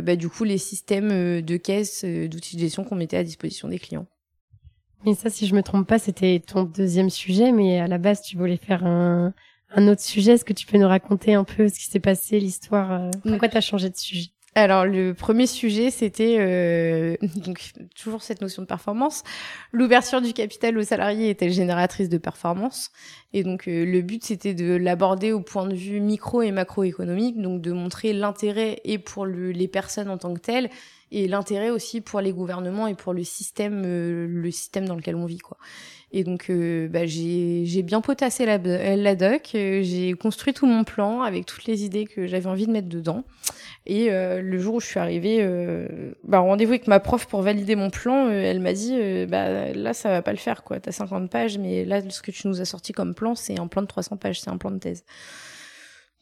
[0.01, 3.80] bah, du coup, les systèmes de caisse, d'outils de gestion qu'on mettait à disposition des
[3.80, 4.08] clients.
[5.06, 8.21] Mais ça, si je me trompe pas, c'était ton deuxième sujet, mais à la base,
[8.21, 9.34] tu voulais faire un,
[9.75, 10.34] un autre sujet.
[10.34, 13.49] Est-ce que tu peux nous raconter un peu ce qui s'est passé, l'histoire euh, Pourquoi
[13.49, 14.32] tu as changé de sujet?
[14.56, 19.23] Alors le premier sujet, c'était euh, donc toujours cette notion de performance.
[19.71, 22.89] L'ouverture du capital aux salariés était génératrice de performance,
[23.34, 27.39] et donc euh, le but c'était de l'aborder au point de vue micro et macroéconomique,
[27.39, 30.71] donc de montrer l'intérêt et pour le, les personnes en tant que telles,
[31.11, 35.15] et l'intérêt aussi pour les gouvernements et pour le système, euh, le système dans lequel
[35.15, 35.57] on vit quoi.
[36.13, 40.85] Et donc, euh, bah, j'ai bien potassé la, la doc, euh, j'ai construit tout mon
[40.85, 43.25] plan avec toutes les idées que j'avais envie de mettre dedans.
[43.85, 45.47] Et le jour où je suis arrivée,
[46.25, 50.09] bah, rendez-vous avec ma prof pour valider mon plan, elle m'a dit bah, là, ça
[50.09, 50.81] va pas le faire, quoi.
[50.81, 53.67] T'as 50 pages, mais là, ce que tu nous as sorti comme plan, c'est un
[53.67, 55.05] plan de 300 pages, c'est un plan de thèse.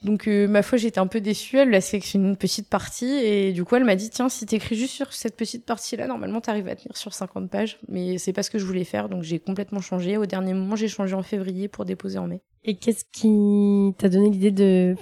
[0.05, 1.57] Donc euh, ma foi, j'étais un peu déçue.
[1.57, 4.75] Elle a sélectionné une petite partie et du coup, elle m'a dit tiens, si t'écris
[4.75, 7.79] juste sur cette petite partie-là, normalement, t'arrives à tenir sur 50 pages.
[7.89, 10.17] Mais c'est pas ce que je voulais faire, donc j'ai complètement changé.
[10.17, 12.41] Au dernier moment, j'ai changé en février pour déposer en mai.
[12.63, 14.95] Et qu'est-ce qui t'a donné l'idée de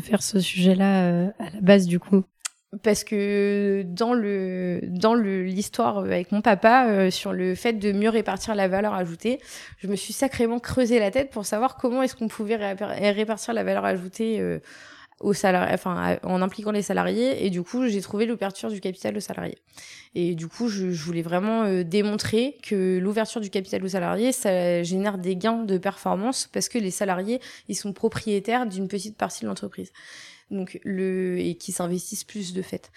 [0.00, 2.24] faire ce sujet-là euh, à la base du coup?
[2.82, 7.90] Parce que dans le dans le l'histoire avec mon papa euh, sur le fait de
[7.90, 9.40] mieux répartir la valeur ajoutée,
[9.78, 13.64] je me suis sacrément creusé la tête pour savoir comment est-ce qu'on pouvait répartir la
[13.64, 14.60] valeur ajoutée euh,
[15.18, 17.44] aux salariés, enfin en impliquant les salariés.
[17.44, 19.58] Et du coup j'ai trouvé l'ouverture du capital aux salariés.
[20.14, 24.30] Et du coup je, je voulais vraiment euh, démontrer que l'ouverture du capital aux salariés
[24.30, 29.16] ça génère des gains de performance parce que les salariés ils sont propriétaires d'une petite
[29.16, 29.90] partie de l'entreprise
[30.50, 32.90] donc le et qui s'investissent plus de fait.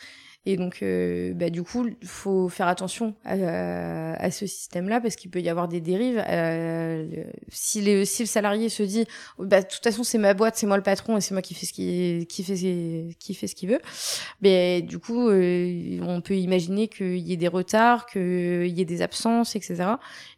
[0.45, 5.31] Et donc, euh, bah, du coup, faut faire attention à, à ce système-là parce qu'il
[5.31, 6.21] peut y avoir des dérives.
[6.27, 9.05] Euh, si, les, si le salarié se dit,
[9.39, 11.53] bah, de toute façon, c'est ma boîte, c'est moi le patron et c'est moi qui
[11.53, 13.79] fais ce qui, qui fait, qui fait ce qu'il veut,
[14.41, 18.85] mais du coup, euh, on peut imaginer qu'il y ait des retards, qu'il y ait
[18.85, 19.83] des absences, etc.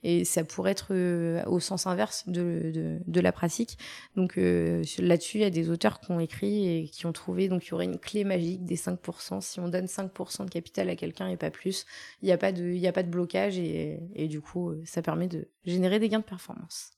[0.04, 3.78] Et ça pourrait être euh, au sens inverse de, de, la pratique.
[4.16, 7.48] Donc euh, là-dessus, il y a des auteurs qui ont écrit et qui ont trouvé,
[7.48, 9.42] donc il y aurait une clé magique des 5%.
[9.42, 11.86] Si on donne 5% de capital à quelqu'un et pas plus,
[12.22, 14.74] il n'y a, pas de, il y a pas de blocage et, et du coup,
[14.86, 16.92] ça permet de générer des gains de performance.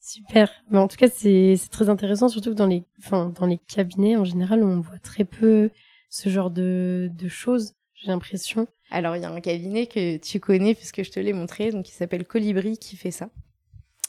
[0.00, 0.50] Super.
[0.70, 4.16] Mais en tout cas, c'est très intéressant, surtout que dans les, enfin, dans les cabinets,
[4.16, 5.70] en général, on voit très peu
[6.10, 8.68] ce genre de, de choses, j'ai l'impression.
[8.90, 11.86] Alors, il y a un cabinet que tu connais, puisque je te l'ai montré, donc
[11.86, 13.30] qui s'appelle Colibri, qui fait ça.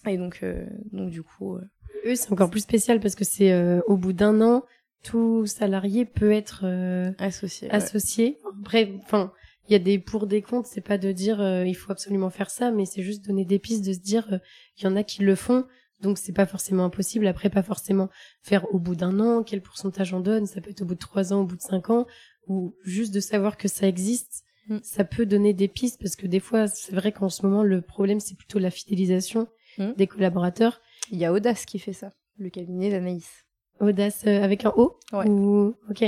[0.06, 1.56] Et donc, euh, donc du coup...
[1.56, 1.62] Euh...
[2.06, 4.64] Eux, c'est encore plus spécial parce que c'est euh, au bout d'un an,
[5.06, 7.70] tout salarié peut être euh, associé.
[7.70, 8.40] associé.
[8.74, 8.98] Ouais.
[9.04, 9.32] Enfin,
[9.68, 12.30] il y a des pour des comptes, c'est pas de dire euh, il faut absolument
[12.30, 14.38] faire ça, mais c'est juste donner des pistes de se dire euh,
[14.78, 15.66] il y en a qui le font,
[16.02, 17.28] donc c'est pas forcément impossible.
[17.28, 18.10] Après, pas forcément
[18.42, 21.00] faire au bout d'un an, quel pourcentage on donne, ça peut être au bout de
[21.00, 22.08] trois ans, au bout de cinq ans,
[22.48, 24.80] ou juste de savoir que ça existe mm.
[24.82, 27.82] ça peut donner des pistes parce que des fois, c'est vrai qu'en ce moment, le
[27.82, 29.94] problème, c'est plutôt la fidélisation mm.
[29.98, 30.82] des collaborateurs.
[31.12, 33.45] Il y a Audace qui fait ça, le cabinet d'Anaïs.
[33.80, 35.28] Audace euh, avec un O Ouais.
[35.28, 35.76] Ou...
[35.90, 36.04] Ok.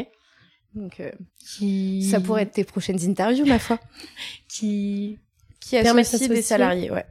[0.76, 2.04] Donc, euh, qui...
[2.04, 3.80] ça pourrait être tes prochaines interviews, ma foi.
[4.48, 5.18] qui
[5.68, 7.06] qui associe des salariés, ouais.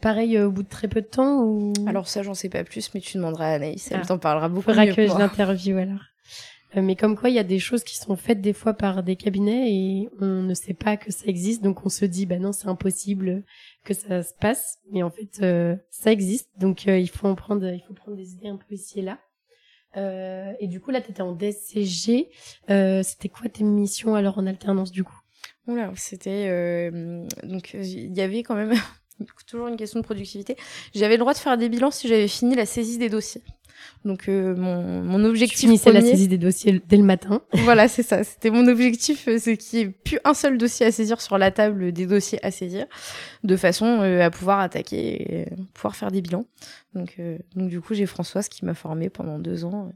[0.00, 1.72] Pareil euh, au bout de très peu de temps ou?
[1.86, 4.06] Alors ça, j'en sais pas plus, mais tu demanderas à Anaïs, elle ah.
[4.06, 6.00] t'en parlera beaucoup Faudra mieux que je l'interviewe alors.
[6.76, 9.04] Euh, mais comme quoi, il y a des choses qui sont faites des fois par
[9.04, 12.38] des cabinets et on ne sait pas que ça existe, donc on se dit bah
[12.38, 13.44] non, c'est impossible
[13.84, 14.78] que ça se passe.
[14.90, 18.32] Mais en fait, euh, ça existe, donc il faut en prendre, il faut prendre des
[18.32, 19.18] idées un peu ici et là.
[19.96, 22.30] Euh, et du coup, là, tu étais en DSCG.
[22.70, 25.18] Euh, c'était quoi tes missions alors en alternance du coup?
[25.66, 28.74] Oula, c'était euh, donc il y avait quand même
[29.46, 30.56] toujours une question de productivité.
[30.94, 33.42] J'avais le droit de faire des bilans si j'avais fini la saisie des dossiers.
[34.04, 37.42] Donc euh, mon, mon objectif c'est la saisie des dossiers dès le matin.
[37.64, 38.24] Voilà, c'est ça.
[38.24, 41.38] C'était mon objectif, euh, c'est qu'il n'y ait plus un seul dossier à saisir sur
[41.38, 42.86] la table des dossiers à saisir,
[43.42, 46.46] de façon à pouvoir attaquer, et pouvoir faire des bilans.
[46.94, 47.20] Donc
[47.56, 49.90] donc du coup j'ai Françoise qui m'a formée pendant deux ans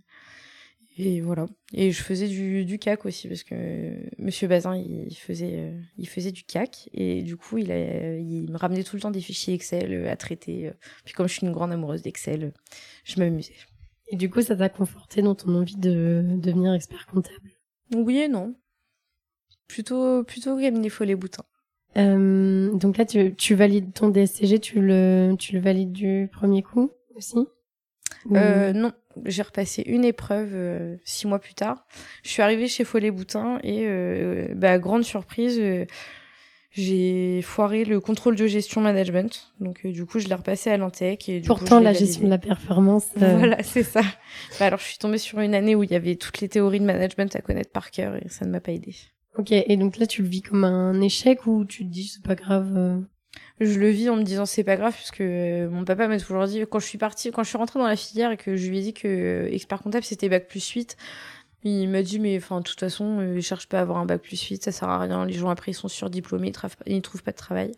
[1.01, 1.47] et voilà.
[1.73, 6.09] Et je faisais du, du CAC aussi parce que Monsieur Bazin il faisait euh, il
[6.09, 9.21] faisait du CAC et du coup il a il me ramenait tout le temps des
[9.21, 10.67] fichiers Excel euh, à traiter.
[10.67, 10.73] Euh.
[11.05, 12.53] Puis comme je suis une grande amoureuse d'Excel,
[13.05, 13.55] je m'amusais.
[14.11, 17.51] Et du coup ça t'a conforté dans ton envie de devenir expert comptable?
[17.95, 18.55] Oui et non.
[19.67, 21.45] Plutôt plutôt les Follet Boutin.
[21.97, 26.63] Euh, donc là tu, tu valides ton DSCG, tu le tu le valides du premier
[26.63, 27.47] coup aussi?
[28.33, 28.93] Euh, non,
[29.25, 31.87] j'ai repassé une épreuve euh, six mois plus tard.
[32.25, 33.87] Je suis arrivée chez Follet Boutin et,
[34.55, 35.61] bah, grande surprise,
[36.79, 39.53] j'ai foiré le contrôle de gestion management.
[39.61, 41.29] Donc, du coup, je l'ai repassé à l'Antec.
[41.29, 43.07] Et Pourtant, la gestion de la performance.
[43.17, 44.03] Voilà, c'est ça.
[44.59, 46.81] Bah, alors, je suis tombée sur une année où il y avait toutes les théories
[46.81, 48.95] de management à connaître par cœur et ça ne m'a pas aidé.
[49.37, 52.25] Ok, et donc là, tu le vis comme un échec ou tu te dis c'est
[52.25, 53.05] pas grave
[53.61, 56.45] je le vis en me disant c'est pas grave puisque euh, mon papa m'a toujours
[56.47, 58.69] dit quand je suis partie quand je suis rentrée dans la filière et que je
[58.69, 60.97] lui ai dit que euh, expert comptable c'était bac plus 8
[61.65, 64.23] il m'a dit mais enfin de toute façon euh, cherche pas à avoir un bac
[64.23, 65.25] plus 8 ça sert à rien.
[65.27, 66.53] Les gens après ils sont surdiplômés
[66.87, 67.73] ils, ils trouvent pas de travail.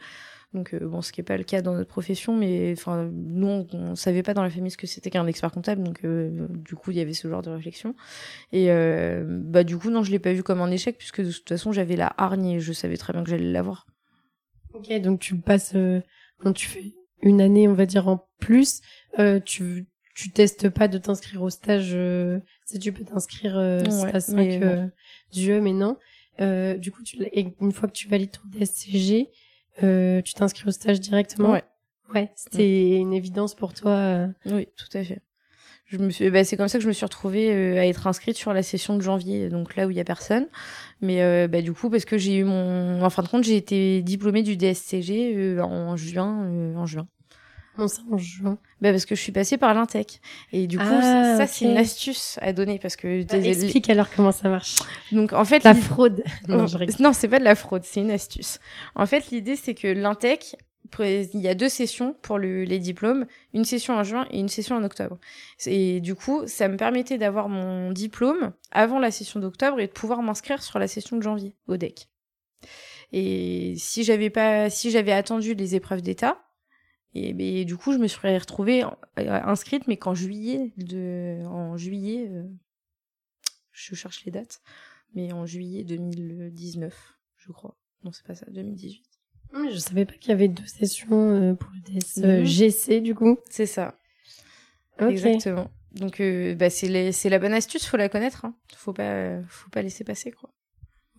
[0.53, 3.67] Donc euh, bon ce qui est pas le cas dans notre profession mais enfin nous
[3.73, 5.83] on, savait pas dans la famille ce que c'était qu'un expert comptable.
[5.83, 7.95] Donc du coup il y avait ce genre de réflexion.
[8.53, 8.69] Et
[9.27, 11.73] bah du coup non je l'ai pas vu comme un échec puisque de toute façon
[11.73, 13.87] j'avais la hargne et je savais très bien que j'allais l'avoir.
[14.73, 16.01] Ok, donc tu passes, euh,
[16.39, 18.81] quand tu fais une année, on va dire en plus,
[19.19, 21.93] euh, tu tu testes pas de t'inscrire au stage.
[22.73, 25.97] Si tu peux t'inscrire euh, à 5 mais, euh, mais non.
[26.41, 27.19] Euh, du coup, tu,
[27.61, 29.29] une fois que tu valides ton DSCG,
[29.83, 31.53] euh, tu t'inscris au stage directement.
[31.53, 31.65] Ouais.
[32.15, 34.29] Ouais, c'était une évidence pour toi.
[34.47, 35.23] Oui, tout à fait
[35.91, 38.07] je me suis, bah, c'est comme ça que je me suis retrouvée euh, à être
[38.07, 40.47] inscrite sur la session de janvier, donc là où il y a personne.
[41.01, 43.57] Mais euh, bah, du coup, parce que j'ai eu mon, en fin de compte, j'ai
[43.57, 47.09] été diplômée du DSCG euh, en juin, en juin.
[47.79, 48.59] Non, ça en juin.
[48.81, 50.21] Bah parce que je suis passée par l'Intec.
[50.53, 53.25] Et du coup, ah, ça, c'est une astuce à donner parce que...
[53.25, 54.77] Bah, explique alors comment ça marche.
[55.13, 55.65] Donc, en fait...
[55.65, 56.23] La fraude.
[56.49, 56.67] non,
[56.99, 58.59] non c'est pas de la fraude, c'est une astuce.
[58.95, 60.57] En fait, l'idée, c'est que l'Intec
[60.99, 64.49] il y a deux sessions pour le, les diplômes, une session en juin et une
[64.49, 65.19] session en octobre.
[65.67, 69.93] Et du coup, ça me permettait d'avoir mon diplôme avant la session d'octobre et de
[69.93, 72.09] pouvoir m'inscrire sur la session de janvier au DEC.
[73.13, 76.39] Et si j'avais pas, si j'avais attendu les épreuves d'état,
[77.15, 82.29] et du coup, je me serais retrouvée euh, inscrite, mais qu'en juillet, de, en juillet,
[82.29, 82.45] euh,
[83.73, 84.61] je cherche les dates,
[85.15, 87.77] mais en juillet 2019, je crois.
[88.05, 89.03] Non, c'est pas ça, 2018.
[89.73, 93.03] Je savais pas qu'il y avait deux sessions euh, pour le mhm.
[93.03, 93.39] du coup.
[93.51, 93.99] C'est ça.
[94.99, 95.71] Exactement.
[95.93, 96.89] Donc euh, bah, c'est
[97.29, 98.45] la bonne astuce, faut la connaître.
[98.45, 98.55] Hein.
[98.77, 100.51] Faut pas faut pas laisser passer quoi.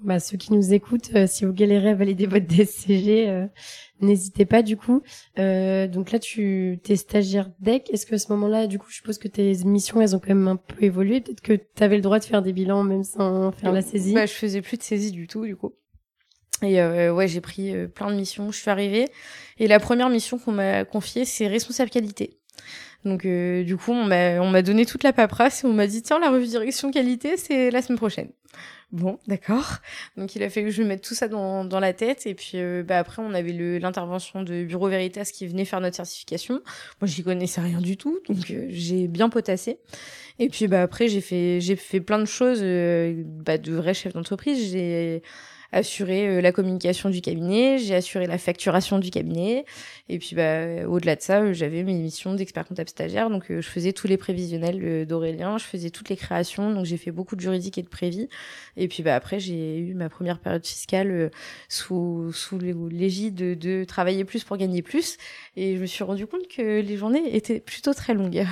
[0.03, 3.47] Bah, ceux qui nous écoutent, euh, si vous galérez à valider votre DSCG,
[3.99, 5.01] n'hésitez pas du coup.
[5.37, 7.89] donc là, tu t'es stagiaire DEC.
[7.91, 10.29] Est-ce que à ce moment-là, du coup, je suppose que tes missions, elles ont quand
[10.29, 11.21] même un peu évolué?
[11.21, 14.13] Peut-être que tu avais le droit de faire des bilans même sans faire la saisie.
[14.13, 15.73] Bah, je faisais plus de saisie du tout, du coup.
[16.61, 18.51] Et euh, ouais, j'ai pris euh, plein de missions.
[18.51, 19.07] Je suis arrivée
[19.57, 22.37] et la première mission qu'on m'a confiée, c'est responsable qualité.
[23.05, 25.87] Donc euh, du coup, on m'a on m'a donné toute la paperasse et on m'a
[25.87, 28.29] dit tiens la revue direction qualité, c'est la semaine prochaine.
[28.91, 29.77] Bon, d'accord.
[30.17, 32.35] Donc il a fait que je me mette tout ça dans, dans la tête et
[32.35, 36.61] puis bah après on avait l'intervention de Bureau Veritas qui venait faire notre certification.
[36.99, 39.79] Moi j'y connaissais rien du tout donc j'ai bien potassé.
[40.39, 44.11] Et puis bah après j'ai fait j'ai fait plein de choses bah, de vrai chef
[44.11, 44.71] d'entreprise.
[44.71, 45.23] J'ai
[45.71, 49.65] assuré la communication du cabinet, j'ai assuré la facturation du cabinet.
[50.09, 53.29] Et puis, bah, au-delà de ça, j'avais mes missions d'expert comptable stagiaire.
[53.29, 56.73] Donc, je faisais tous les prévisionnels d'Aurélien, je faisais toutes les créations.
[56.73, 58.27] Donc, j'ai fait beaucoup de juridique et de prévis.
[58.77, 61.31] Et puis, bah, après, j'ai eu ma première période fiscale
[61.69, 65.17] sous, sous l'égide de, de travailler plus pour gagner plus.
[65.55, 68.45] Et je me suis rendu compte que les journées étaient plutôt très longues.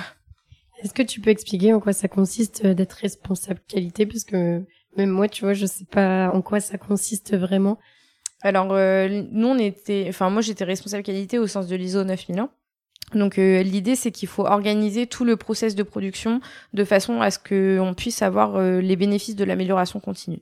[0.82, 4.06] Est-ce que tu peux expliquer en quoi ça consiste euh, d'être responsable qualité?
[4.06, 4.64] Parce que
[5.06, 7.78] moi, tu vois, je sais pas en quoi ça consiste vraiment.
[8.42, 12.50] Alors, euh, nous, on était, enfin, moi, j'étais responsable qualité au sens de l'ISO 9001.
[13.14, 16.40] Donc euh, l'idée c'est qu'il faut organiser tout le process de production
[16.74, 20.38] de façon à ce qu'on puisse avoir euh, les bénéfices de l'amélioration continue.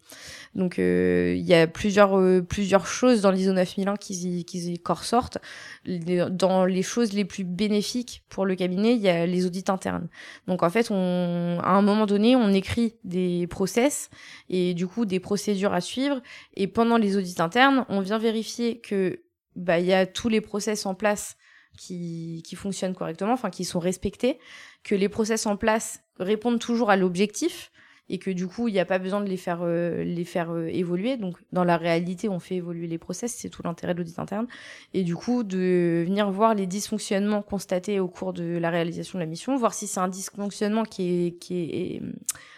[0.55, 5.39] Donc euh, il y a plusieurs plusieurs choses dans l'ISO 9001 qui qui ressortent.
[5.87, 10.09] Dans les choses les plus bénéfiques pour le cabinet, il y a les audits internes.
[10.47, 14.11] Donc en fait, on à un moment donné, on écrit des process
[14.51, 16.21] et du coup des procédures à suivre
[16.55, 19.23] et pendant les audits internes, on vient vérifier que
[19.57, 21.37] bah il y a tous les process en place
[21.79, 24.39] qui, qui fonctionnent correctement, enfin qui sont respectés,
[24.83, 27.71] que les process en place répondent toujours à l'objectif
[28.09, 30.51] et que du coup il n'y a pas besoin de les faire euh, les faire
[30.51, 31.17] euh, évoluer.
[31.17, 34.47] Donc dans la réalité, on fait évoluer les process, c'est tout l'intérêt de l'audit interne.
[34.95, 39.23] Et du coup de venir voir les dysfonctionnements constatés au cours de la réalisation de
[39.23, 42.13] la mission, voir si c'est un dysfonctionnement qui est qui est euh,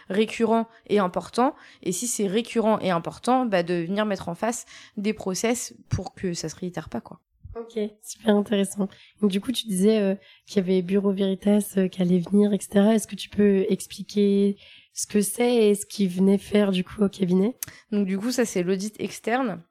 [0.08, 1.54] récurrent et important.
[1.82, 6.14] Et si c'est récurrent et important, bah de venir mettre en face des process pour
[6.14, 7.20] que ça se réitère pas quoi.
[7.56, 8.88] Ok, super intéressant.
[9.20, 10.14] Donc, du coup, tu disais euh,
[10.46, 12.92] qu'il y avait Bureau Veritas euh, qui allait venir, etc.
[12.94, 14.56] Est-ce que tu peux expliquer
[14.94, 17.56] ce que c'est et ce qu'ils venaient faire du coup au cabinet?
[17.90, 19.62] Donc du coup, ça c'est l'audit externe.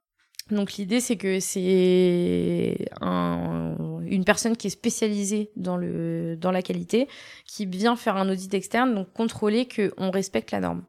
[0.51, 6.63] Donc l'idée c'est que c'est un, une personne qui est spécialisée dans le dans la
[6.63, 7.07] qualité
[7.45, 10.83] qui vient faire un audit externe, donc contrôler que on respecte la norme.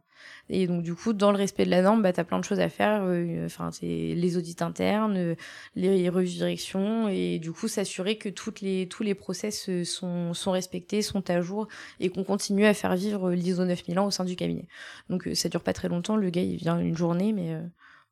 [0.52, 2.44] Et donc du coup, dans le respect de la norme, bah, tu as plein de
[2.44, 3.04] choses à faire.
[3.04, 5.34] Euh, enfin, c'est les audits internes, euh,
[5.76, 9.84] les revues de direction, et du coup, s'assurer que toutes les, tous les process euh,
[9.84, 11.68] sont, sont respectés, sont à jour,
[12.00, 14.66] et qu'on continue à faire vivre l'ISO 9001 au sein du cabinet.
[15.08, 17.56] Donc ça dure pas très longtemps, le gars, il vient une journée, mais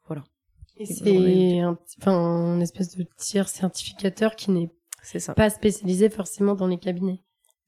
[0.07, 0.23] voilà.
[0.77, 4.71] Et c'est un, enfin, une espèce de tiers certificateur qui n'est
[5.35, 7.21] pas spécialisé forcément dans les cabinets.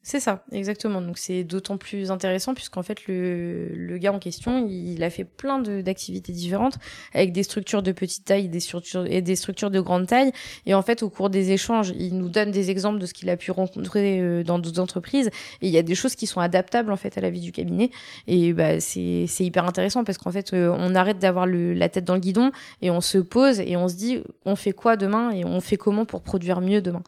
[0.02, 1.02] C'est ça, exactement.
[1.02, 5.24] Donc c'est d'autant plus intéressant puisqu'en fait le, le gars en question, il a fait
[5.26, 6.78] plein d'activités différentes
[7.12, 10.32] avec des structures de petite taille des structures, et des structures de grande taille.
[10.64, 13.28] Et en fait, au cours des échanges, il nous donne des exemples de ce qu'il
[13.28, 15.28] a pu rencontrer euh, dans d'autres entreprises.
[15.60, 17.52] Et il y a des choses qui sont adaptables en fait à la vie du
[17.52, 17.90] cabinet.
[18.26, 22.14] Et bah c'est hyper intéressant parce qu'en fait, euh, on arrête d'avoir la tête dans
[22.14, 25.44] le guidon et on se pose et on se dit, on fait quoi demain et
[25.44, 27.02] on fait comment pour produire mieux demain?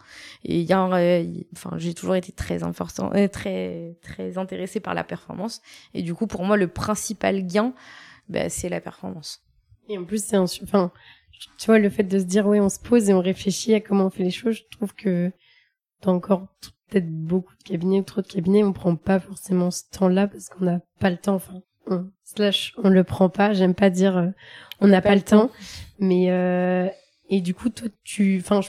[0.44, 0.82] Et il y a,
[1.54, 5.62] enfin, j'ai toujours été très important très très intéressé par la performance.
[5.94, 7.72] Et du coup, pour moi, le principal gain,
[8.28, 9.42] bah, c'est la performance.
[9.88, 10.92] Et en plus, c'est un, enfin,
[11.58, 13.80] tu vois, le fait de se dire, ouais, on se pose et on réfléchit à
[13.80, 15.32] comment on fait les choses, je trouve que
[16.02, 16.48] dans encore
[16.88, 20.48] peut-être beaucoup de cabinets ou trop de cabinets, on prend pas forcément ce temps-là parce
[20.48, 21.34] qu'on n'a pas le temps.
[21.34, 23.52] Enfin, on, slash, on le prend pas.
[23.52, 24.28] J'aime pas dire euh,
[24.80, 25.50] on n'a pas, le temps,
[25.98, 26.88] mais euh,
[27.28, 28.60] et du coup, toi, tu, enfin,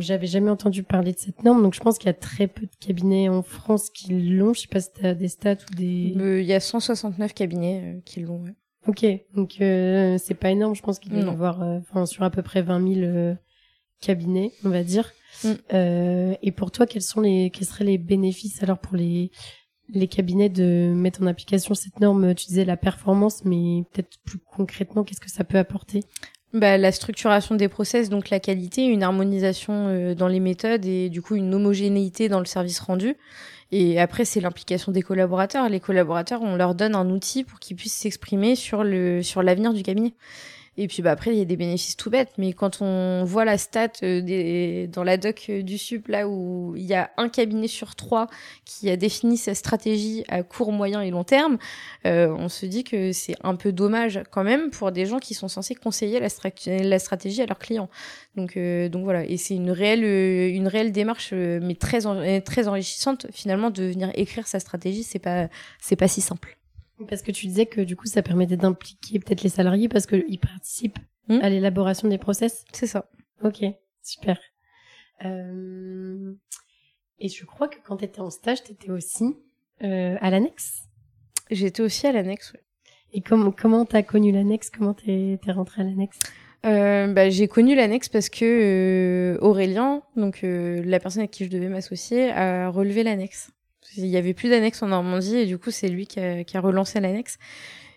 [0.00, 2.62] j'avais jamais entendu parler de cette norme, donc je pense qu'il y a très peu
[2.66, 4.54] de cabinets en France qui l'ont.
[4.54, 6.14] Je sais pas si tu as des stats ou des.
[6.16, 8.42] Euh, il y a 169 cabinets euh, qui l'ont.
[8.42, 8.54] Ouais.
[8.86, 10.74] Ok, donc euh, c'est pas énorme.
[10.74, 13.36] Je pense qu'il doit y avoir, enfin, sur à peu près 20 000
[14.00, 15.12] cabinets, on va dire.
[15.44, 16.34] Mm.
[16.42, 19.30] et pour toi, quels sont les, quels seraient les bénéfices alors pour les
[19.88, 22.34] les cabinets de mettre en application cette norme?
[22.34, 26.00] Tu disais la performance, mais peut-être plus concrètement, qu'est-ce que ça peut apporter?
[26.54, 31.08] Bah, la structuration des process, donc la qualité, une harmonisation euh, dans les méthodes et
[31.08, 33.16] du coup une homogénéité dans le service rendu.
[33.70, 35.66] Et après, c'est l'implication des collaborateurs.
[35.70, 39.72] Les collaborateurs, on leur donne un outil pour qu'ils puissent s'exprimer sur le sur l'avenir
[39.72, 40.12] du cabinet.
[40.78, 43.44] Et puis bah, après, il y a des bénéfices tout bêtes, mais quand on voit
[43.44, 47.10] la stat euh, des, dans la doc euh, du SUP, là où il y a
[47.18, 48.26] un cabinet sur trois
[48.64, 51.58] qui a défini sa stratégie à court, moyen et long terme,
[52.06, 55.34] euh, on se dit que c'est un peu dommage quand même pour des gens qui
[55.34, 57.90] sont censés conseiller la, stratégie à leurs clients.
[58.36, 62.00] Donc, donc voilà, et c'est une réelle, une réelle démarche, mais très,
[62.40, 65.02] très enrichissante finalement de venir écrire sa stratégie.
[65.02, 65.48] C'est pas,
[65.80, 66.56] c'est pas si simple.
[67.08, 70.38] Parce que tu disais que du coup, ça permettait d'impliquer peut-être les salariés parce qu'ils
[70.38, 71.38] participent hmm.
[71.42, 72.64] à l'élaboration des process.
[72.72, 73.10] C'est ça.
[73.42, 73.64] Ok,
[74.02, 74.38] super.
[75.24, 76.32] Euh...
[77.18, 79.36] Et je crois que quand tu étais en stage, tu étais aussi
[79.82, 80.82] euh, à l'annexe.
[81.50, 82.60] J'étais aussi à l'annexe, oui.
[83.14, 84.70] Et comment comment t'as connu l'annexe?
[84.70, 86.18] Comment t'es es rentrée à l'annexe?
[86.64, 91.44] Euh, bah, j'ai connu l'annexe parce que euh, Aurélien, donc euh, la personne avec qui
[91.44, 93.50] je devais m'associer, a relevé l'annexe.
[93.96, 97.00] Il y avait plus d'annexe en Normandie et du coup c'est lui qui a, relancé
[97.00, 97.38] l'annexe.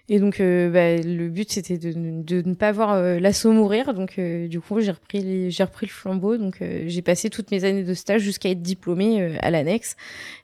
[0.08, 3.96] Et donc, euh, bah, le but, c'était de, ne pas voir euh, l'assaut mourir.
[3.96, 6.38] Donc, euh, du coup, j'ai repris, repris le flambeau.
[6.38, 9.96] Donc, j'ai passé toutes mes années de stage jusqu'à être diplômée à l'annexe.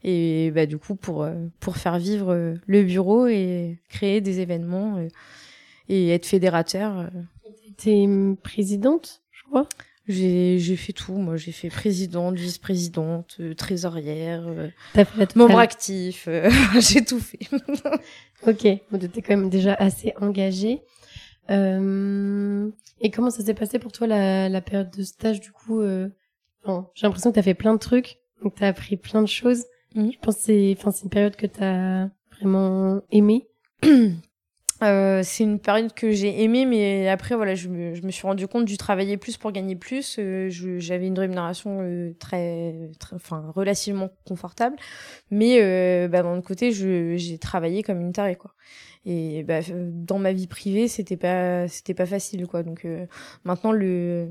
[0.03, 1.27] Et bah, du coup, pour,
[1.59, 4.97] pour faire vivre le bureau et créer des événements
[5.89, 7.11] et être fédérateur.
[7.77, 8.07] T'es
[8.41, 9.67] présidente, je crois?
[10.07, 11.37] J'ai, j'ai fait tout, moi.
[11.37, 14.43] J'ai fait présidente, vice-présidente, trésorière,
[15.35, 16.27] membre actif.
[16.79, 17.39] j'ai tout fait.
[18.47, 20.81] Ok, vous étiez quand même déjà assez engagé.
[21.51, 22.67] Euh...
[23.01, 26.09] Et comment ça s'est passé pour toi la, la période de stage du coup euh...
[26.93, 29.27] J'ai l'impression que tu as fait plein de trucs, donc tu as appris plein de
[29.27, 29.65] choses.
[29.95, 30.11] Mm.
[30.13, 33.47] Je pense que c'est enfin, une période que tu as vraiment aimée.
[34.83, 38.25] Euh, c'est une période que j'ai aimée, mais après, voilà, je me, je me, suis
[38.25, 40.17] rendu compte du travailler plus pour gagner plus.
[40.17, 44.75] Euh, j'avais une rémunération euh, très, très, enfin, relativement confortable,
[45.29, 48.53] mais euh, bah, d'un autre côté, j'ai travaillé comme une tarée, quoi.
[49.05, 52.63] Et bah, dans ma vie privée, c'était pas, c'était pas facile, quoi.
[52.63, 52.85] Donc
[53.43, 54.29] maintenant, le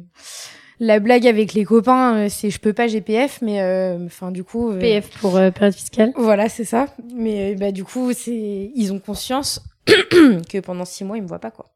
[0.83, 3.61] la blague avec les copains, c'est je peux pas GPF, mais
[4.07, 4.73] enfin du coup.
[4.79, 6.13] PF pour période fiscale.
[6.17, 6.87] Voilà, c'est ça.
[7.15, 11.39] Mais bah du coup, c'est ils ont conscience que pendant six mois, il me voit
[11.39, 11.73] pas, quoi.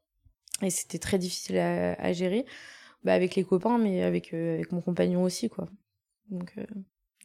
[0.61, 2.45] Et c'était très difficile à, gérer,
[3.03, 5.67] bah, avec les copains, mais avec, euh, avec mon compagnon aussi, quoi.
[6.29, 6.65] Donc, euh,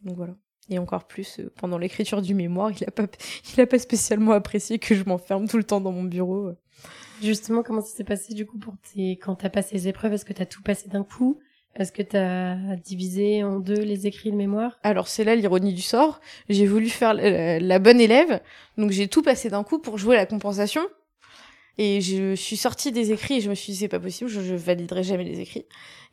[0.03, 0.35] donc voilà.
[0.69, 3.07] Et encore plus, euh, pendant l'écriture du mémoire, il a pas,
[3.55, 6.53] il a pas spécialement apprécié que je m'enferme tout le temps dans mon bureau.
[7.23, 10.15] Justement, comment ça s'est passé du coup pour tes, quand t'as passé les épreuves?
[10.15, 11.39] Est-ce que t'as tout passé d'un coup?
[11.77, 14.79] Est-ce que tu as divisé en deux les écrits de mémoire?
[14.83, 16.21] Alors c'est là l'ironie du sort.
[16.49, 18.41] J'ai voulu faire la, bonne élève,
[18.77, 20.83] donc j'ai tout passé d'un coup pour jouer la compensation.
[21.79, 24.55] Et je suis sortie des écrits et je me suis dit c'est pas possible, je,
[24.55, 25.65] validerai jamais les écrits.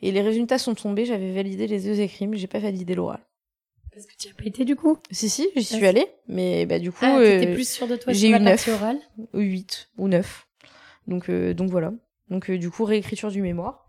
[0.02, 3.20] Et les résultats sont tombés, j'avais validé les deux écrits, mais j'ai pas validé l'oral.
[3.92, 5.00] Parce que tu as pas été du coup?
[5.10, 8.14] Si si, j'y suis allée, mais bah du coup ah, euh, plus sûre de toi
[8.14, 8.70] J'ai eu 9
[9.34, 10.48] ou 8 ou 9.
[11.08, 11.92] Donc euh, donc voilà.
[12.30, 13.87] Donc euh, du coup réécriture du mémoire.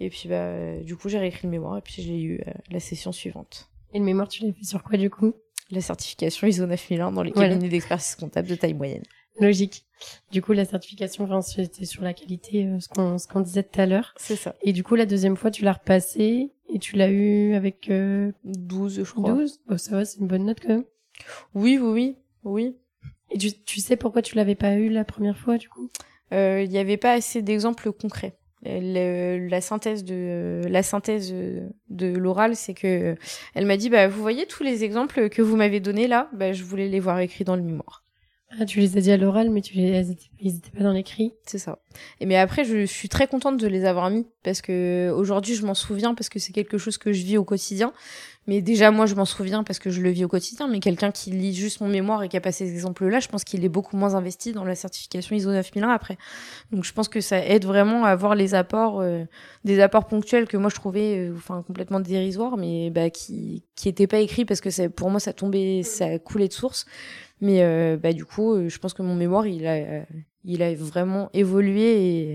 [0.00, 2.80] Et puis, bah, du coup, j'ai réécrit le mémoire et puis j'ai eu euh, la
[2.80, 3.70] session suivante.
[3.92, 5.34] Et le mémoire, tu l'as fait sur quoi, du coup?
[5.70, 9.04] La certification ISO 9001 dans les cabinets d'expertise comptable de taille moyenne.
[9.40, 9.84] Logique.
[10.30, 13.86] Du coup, la certification, c'était sur la qualité, euh, ce qu'on qu'on disait tout à
[13.86, 14.14] l'heure.
[14.16, 14.54] C'est ça.
[14.62, 17.88] Et du coup, la deuxième fois, tu l'as repassé et tu l'as eu avec...
[17.90, 18.32] Euh...
[18.44, 19.32] 12, je crois.
[19.32, 20.84] 12 oh, Ça va, c'est une bonne note quand même.
[21.54, 22.16] Oui, oui, oui.
[22.44, 22.76] oui.
[23.30, 25.90] Et tu, tu sais pourquoi tu l'avais pas eu la première fois, du coup?
[26.32, 31.34] Euh, Il n'y avait pas assez d'exemples concrets la synthèse de la synthèse
[31.90, 33.14] de l'oral, c'est que
[33.54, 36.52] elle m'a dit bah vous voyez tous les exemples que vous m'avez donnés là, bah
[36.52, 38.03] je voulais les voir écrits dans le mémoire.
[38.60, 41.32] Ah, tu les as dit à l'oral, mais tu les, ils étaient pas dans l'écrit.
[41.44, 41.78] C'est ça.
[42.20, 45.66] Et mais après, je suis très contente de les avoir mis parce que aujourd'hui, je
[45.66, 47.92] m'en souviens parce que c'est quelque chose que je vis au quotidien.
[48.46, 50.68] Mais déjà, moi, je m'en souviens parce que je le vis au quotidien.
[50.68, 53.42] Mais quelqu'un qui lit juste mon mémoire et qui a passé ces exemples-là, je pense
[53.42, 56.18] qu'il est beaucoup moins investi dans la certification ISO 9001 après.
[56.70, 59.24] Donc, je pense que ça aide vraiment à avoir les apports, euh,
[59.64, 63.88] des apports ponctuels que moi je trouvais, euh, enfin, complètement dérisoires, mais bah, qui qui
[63.88, 66.86] étaient pas écrits parce que ça, pour moi, ça tombait, ça coulait de source.
[67.40, 70.04] Mais euh, bah, du coup, je pense que mon mémoire, il a,
[70.44, 72.34] il a vraiment évolué et,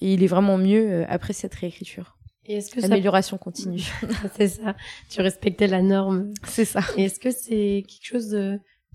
[0.00, 2.16] et il est vraiment mieux après cette réécriture.
[2.46, 3.82] Et est-ce que Amélioration continue.
[4.36, 4.74] c'est ça.
[5.08, 6.32] Tu respectais la norme.
[6.44, 6.80] C'est ça.
[6.96, 8.34] Et est-ce que c'est quelque chose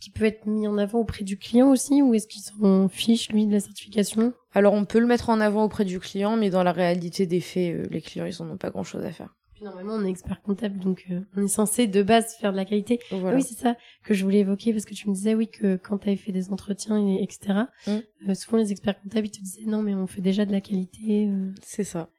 [0.01, 3.31] qui peut être mis en avant auprès du client aussi ou est-ce qu'ils s'en fiche
[3.31, 4.33] lui de la certification?
[4.53, 7.39] Alors on peut le mettre en avant auprès du client mais dans la réalité des
[7.39, 9.35] faits euh, les clients ils en ont pas grand-chose à faire.
[9.65, 12.65] Normalement, on est expert comptable, donc euh, on est censé de base faire de la
[12.65, 12.99] qualité.
[13.11, 15.97] oui, c'est ça que je voulais évoquer parce que tu me disais oui que quand
[15.97, 17.61] tu avais fait des entretiens et etc.
[17.87, 17.91] Mm.
[18.29, 20.61] Euh, souvent les experts comptables ils te disaient non mais on fait déjà de la
[20.61, 21.27] qualité.
[21.27, 21.49] Euh.
[21.63, 22.09] C'est ça.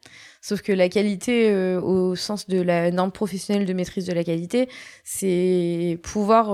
[0.41, 4.69] Sauf que la qualité au sens de la norme professionnelle de maîtrise de la qualité,
[5.05, 6.47] c'est pouvoir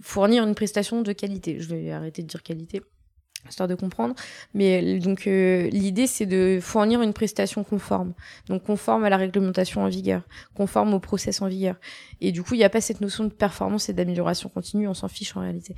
[0.00, 1.60] fournir une prestation de qualité.
[1.60, 2.80] Je vais arrêter de dire qualité
[3.48, 4.14] histoire de comprendre.
[4.54, 8.14] Mais donc euh, l'idée c'est de fournir une prestation conforme,
[8.48, 10.22] donc conforme à la réglementation en vigueur,
[10.54, 11.76] conforme au process en vigueur.
[12.20, 14.94] Et du coup il n'y a pas cette notion de performance et d'amélioration continue, on
[14.94, 15.74] s'en fiche en réalité.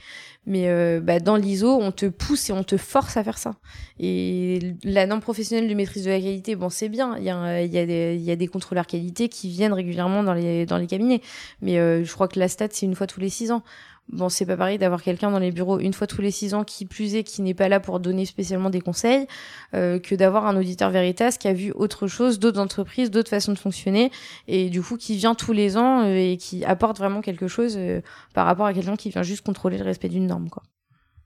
[0.46, 3.56] Mais euh, bah, dans l'ISO on te pousse et on te force à faire ça.
[3.98, 7.86] Et la norme professionnelle de maîtrise de la qualité, bon c'est bien, il y a,
[7.86, 11.20] des, des contrôleurs qualité qui viennent régulièrement dans les dans les cabinets,
[11.60, 13.62] mais euh, je crois que la stat c'est une fois tous les six ans.
[14.08, 16.62] Bon, c'est pas pareil d'avoir quelqu'un dans les bureaux une fois tous les six ans
[16.62, 19.26] qui plus est, qui n'est pas là pour donner spécialement des conseils,
[19.74, 23.52] euh, que d'avoir un auditeur Veritas qui a vu autre chose, d'autres entreprises, d'autres façons
[23.52, 24.12] de fonctionner,
[24.46, 27.74] et du coup qui vient tous les ans euh, et qui apporte vraiment quelque chose
[27.76, 28.00] euh,
[28.32, 30.62] par rapport à quelqu'un qui vient juste contrôler le respect d'une norme, quoi.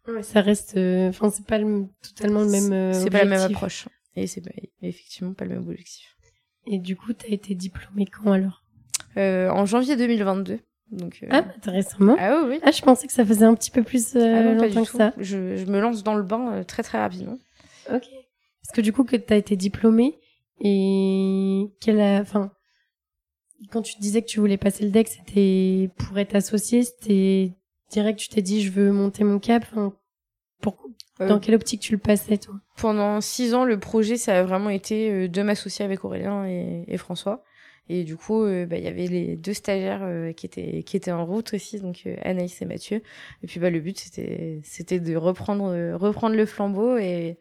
[0.08, 2.94] Ouais, ça reste, enfin c'est pas totalement le même.
[2.94, 4.42] c'est pas la même approche, et c'est
[4.80, 6.16] effectivement pas le même objectif.
[6.66, 8.64] Et du coup, t'as été diplômé quand alors?
[9.16, 10.60] En janvier 2022.
[10.92, 12.58] Donc, Ah, bah, récemment Ah oui.
[12.62, 14.90] Ah, je pensais que ça faisait un petit peu plus Ah non, pas longtemps que
[14.90, 14.96] tout.
[14.96, 15.12] ça.
[15.18, 17.38] Je, je me lance dans le bain euh, très très rapidement.
[17.92, 18.02] Ok.
[18.62, 20.18] Parce que du coup, que t'as été diplômée
[20.60, 22.50] et qu'elle a, enfin,
[23.70, 27.52] quand tu disais que tu voulais passer le deck, c'était pour être associée, c'était
[27.90, 29.64] direct, tu t'es dit, je veux monter mon cap.
[29.70, 29.92] Enfin,
[30.60, 30.76] pour...
[31.20, 32.54] Euh, Dans quelle optique tu le passais, toi?
[32.76, 36.84] Pendant six ans, le projet, ça a vraiment été euh, de m'associer avec Aurélien et,
[36.88, 37.42] et François.
[37.92, 40.96] Et du coup, euh, bah, il y avait les deux stagiaires euh, qui étaient qui
[40.96, 43.02] étaient en route aussi, donc euh, Anaïs et Mathieu.
[43.42, 47.36] Et puis bah le but c'était c'était de reprendre reprendre le flambeau et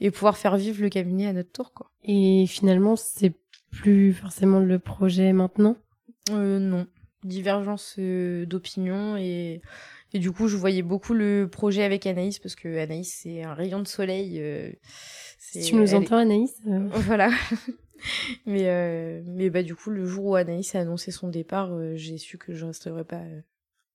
[0.00, 1.90] et pouvoir faire vivre le cabinet à notre tour quoi.
[2.02, 3.34] Et finalement, c'est
[3.70, 5.76] plus forcément le projet maintenant?
[6.30, 6.86] Non,
[7.22, 9.60] divergence d'opinion et
[10.14, 13.52] et du coup je voyais beaucoup le projet avec Anaïs parce que Anaïs c'est un
[13.52, 14.42] rayon de soleil.
[15.52, 17.28] tu nous entends, Anaïs Voilà.
[18.46, 21.94] Mais euh, mais bah du coup le jour où Anaïs a annoncé son départ, euh,
[21.96, 23.40] j'ai su que je resterais pas euh,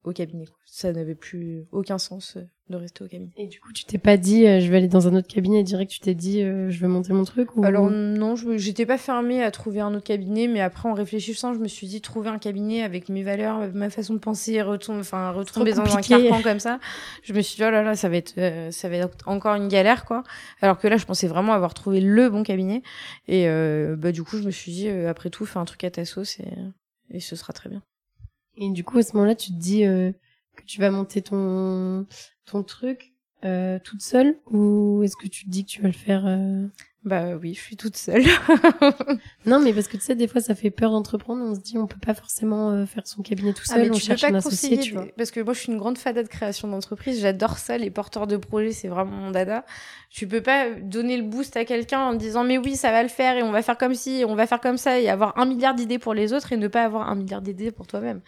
[0.09, 0.45] au cabinet.
[0.65, 3.31] Ça n'avait plus aucun sens euh, de rester au cabinet.
[3.37, 5.63] Et du coup, tu t'es pas dit, euh, je vais aller dans un autre cabinet
[5.63, 7.63] direct, tu t'es dit, euh, je veux monter mon truc ou...
[7.63, 11.53] Alors non, je j'étais pas fermée à trouver un autre cabinet, mais après en réfléchissant,
[11.53, 14.99] je me suis dit trouver un cabinet avec mes valeurs, ma façon de penser, retomber,
[14.99, 16.79] enfin retomber dans un carcan comme ça.
[17.23, 19.55] Je me suis dit oh là là, ça va être, euh, ça va être encore
[19.55, 20.23] une galère quoi.
[20.61, 22.83] Alors que là, je pensais vraiment avoir trouvé le bon cabinet.
[23.27, 23.47] Et
[23.97, 26.39] bah du coup, je me suis dit après tout, fais un truc à ta sauce
[26.39, 26.47] et
[27.11, 27.81] et ce sera très bien.
[28.59, 30.11] Et du coup, à ce moment-là, tu te dis euh,
[30.55, 32.05] que tu vas monter ton,
[32.45, 33.13] ton truc
[33.45, 36.67] euh, toute seule ou est-ce que tu te dis que tu vas le faire euh,
[37.05, 38.23] Bah oui, je suis toute seule.
[39.45, 41.41] Non, mais parce que tu sais, des fois, ça fait peur d'entreprendre.
[41.43, 43.83] On se dit, on peut pas forcément euh, faire son cabinet tout Ah, seul.
[43.83, 45.05] mais on tu cherche pas un associé, tu vois.
[45.17, 48.27] parce que moi je suis une grande fada de création d'entreprise, j'adore ça, les porteurs
[48.27, 49.65] de projets, c'est vraiment mon dada.
[50.09, 53.09] Tu peux pas donner le boost à quelqu'un en disant mais oui ça va le
[53.09, 55.37] faire et on va faire comme ci, et on va faire comme ça et avoir
[55.37, 58.21] un milliard d'idées pour les autres et ne pas avoir un milliard d'idées pour toi-même.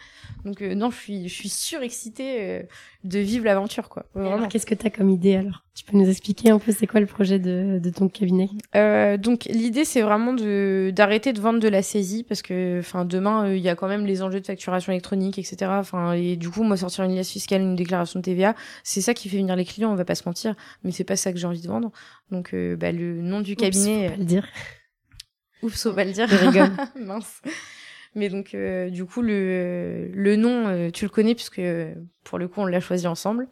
[0.46, 2.64] Donc euh, non, je suis je suis surexcitée euh,
[3.04, 4.06] de vivre l'aventure quoi.
[4.16, 4.48] Vraiment.
[4.48, 5.64] Qu'est-ce que t'as comme idée alors?
[5.84, 8.50] Tu peux nous expliquer un peu c'est quoi le projet de, de ton cabinet?
[8.76, 13.04] Euh, donc l'idée c'est vraiment de d'arrêter de vendre de la saisie parce que enfin
[13.04, 15.72] demain euh, il y a quand même les enjeux de facturation électronique etc.
[15.80, 18.54] Enfin et du coup moi sortir une liasse fiscale une déclaration de TVA
[18.84, 20.54] c'est ça qui fait venir les clients on va pas se mentir
[20.84, 21.92] mais c'est pas ça que j'ai envie de vendre
[22.30, 24.48] donc euh, bah, le nom du Oups, cabinet faut pas le dire.
[25.64, 26.70] oups on va le dire Je rigole.
[27.04, 27.42] mince
[28.16, 31.62] mais donc euh, du coup le le nom euh, tu le connais puisque
[32.24, 33.48] pour le coup on l'a choisi ensemble.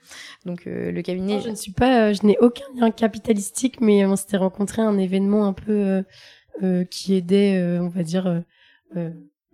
[0.46, 4.06] Donc euh, le cabinet je ne suis pas, euh, je n'ai aucun lien capitalistique, mais
[4.06, 6.02] on s'était rencontré à un événement un peu euh,
[6.64, 8.44] euh, qui aidait, on va dire,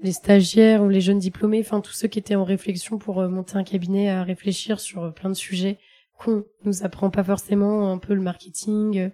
[0.02, 3.58] les stagiaires ou les jeunes diplômés, enfin tous ceux qui étaient en réflexion pour monter
[3.58, 5.78] un cabinet à réfléchir sur plein de sujets
[6.18, 9.12] qu'on nous apprend pas forcément, un peu le marketing,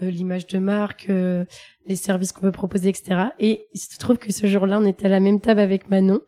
[0.00, 1.44] l'image de marque, euh,
[1.86, 3.28] les services qu'on peut proposer, etc.
[3.38, 6.20] Et il se trouve que ce jour-là, on était à la même table avec Manon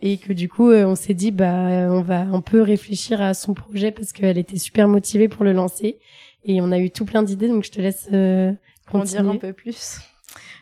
[0.00, 3.34] et que du coup, euh, on s'est dit, bah, on va un peu réfléchir à
[3.34, 5.98] son projet parce qu'elle était super motivée pour le lancer
[6.44, 7.48] et on a eu tout plein d'idées.
[7.48, 8.52] Donc, je te laisse euh,
[8.92, 10.00] en dire un peu plus.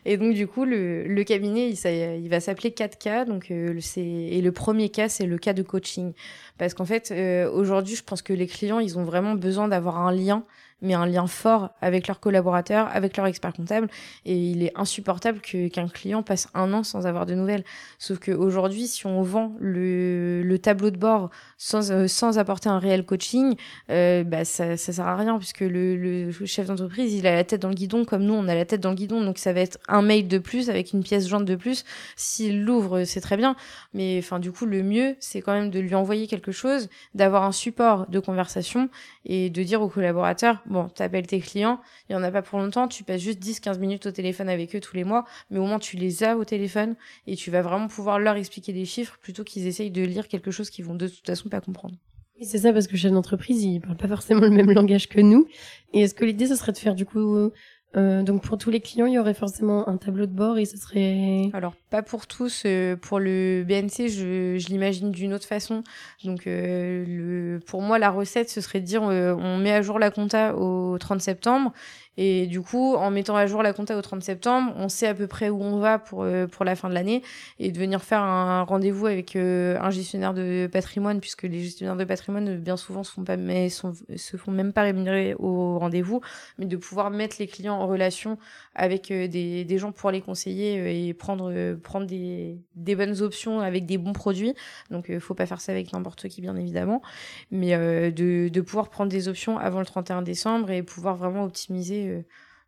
[0.05, 4.01] Et donc du coup le, le cabinet il, il va s'appeler 4K donc euh, c'est
[4.01, 6.13] et le premier cas c'est le cas de coaching
[6.57, 9.97] parce qu'en fait euh, aujourd'hui je pense que les clients ils ont vraiment besoin d'avoir
[9.97, 10.45] un lien
[10.81, 13.87] mais un lien fort avec leurs collaborateurs, avec leur expert comptable
[14.25, 17.63] et il est insupportable que qu'un client passe un an sans avoir de nouvelles.
[17.97, 22.69] Sauf que aujourd'hui si on vend le, le tableau de bord sans euh, sans apporter
[22.69, 23.55] un réel coaching,
[23.89, 27.43] euh, bah ça ça sert à rien puisque le, le chef d'entreprise il a la
[27.43, 29.23] tête dans le guidon comme nous on a la tête dans le guidon.
[29.23, 31.85] Donc ça va être un mail de plus avec une pièce jointe de plus.
[32.15, 33.55] S'il l'ouvre c'est très bien.
[33.93, 37.43] Mais enfin du coup le mieux c'est quand même de lui envoyer quelque chose d'avoir
[37.43, 38.89] un support de conversation
[39.27, 42.57] et de dire aux collaborateurs bon t'appelles tes clients il y en a pas pour
[42.57, 45.59] longtemps tu passes juste 10 15 minutes au téléphone avec eux tous les mois mais
[45.59, 46.95] au moins tu les as au téléphone
[47.27, 50.49] et tu vas vraiment pouvoir leur expliquer des chiffres plutôt qu'ils essayent de lire quelque
[50.49, 51.95] chose qu'ils vont de toute façon pas comprendre
[52.39, 55.47] c'est ça, parce que chef d'entreprise, il parle pas forcément le même langage que nous.
[55.91, 57.49] Et est-ce que l'idée, ce serait de faire du coup,
[57.97, 60.65] euh, donc pour tous les clients, il y aurait forcément un tableau de bord et
[60.65, 61.49] ce serait.
[61.53, 62.63] Alors, pas pour tous.
[62.65, 65.83] euh, pour le BNC, je, l'imagine d'une autre façon.
[66.23, 69.97] Donc, euh, pour moi, la recette, ce serait de dire euh, on met à jour
[69.97, 71.73] la compta au 30 septembre.
[72.17, 75.13] Et du coup, en mettant à jour la compta au 30 septembre, on sait à
[75.13, 77.21] peu près où on va pour, euh, pour la fin de l'année.
[77.59, 81.95] Et de venir faire un rendez-vous avec euh, un gestionnaire de patrimoine, puisque les gestionnaires
[81.95, 86.21] de patrimoine, bien souvent, se font, pas, mais se font même pas rémunérer au rendez-vous.
[86.57, 88.39] Mais de pouvoir mettre les clients en relation
[88.73, 93.59] avec euh, des, des gens pour les conseiller et prendre prendre des, des bonnes options
[93.59, 94.53] avec des bons produits.
[94.89, 97.01] Donc faut pas faire ça avec n'importe qui bien évidemment,
[97.51, 97.77] mais
[98.11, 102.21] de, de pouvoir prendre des options avant le 31 décembre et pouvoir vraiment optimiser euh,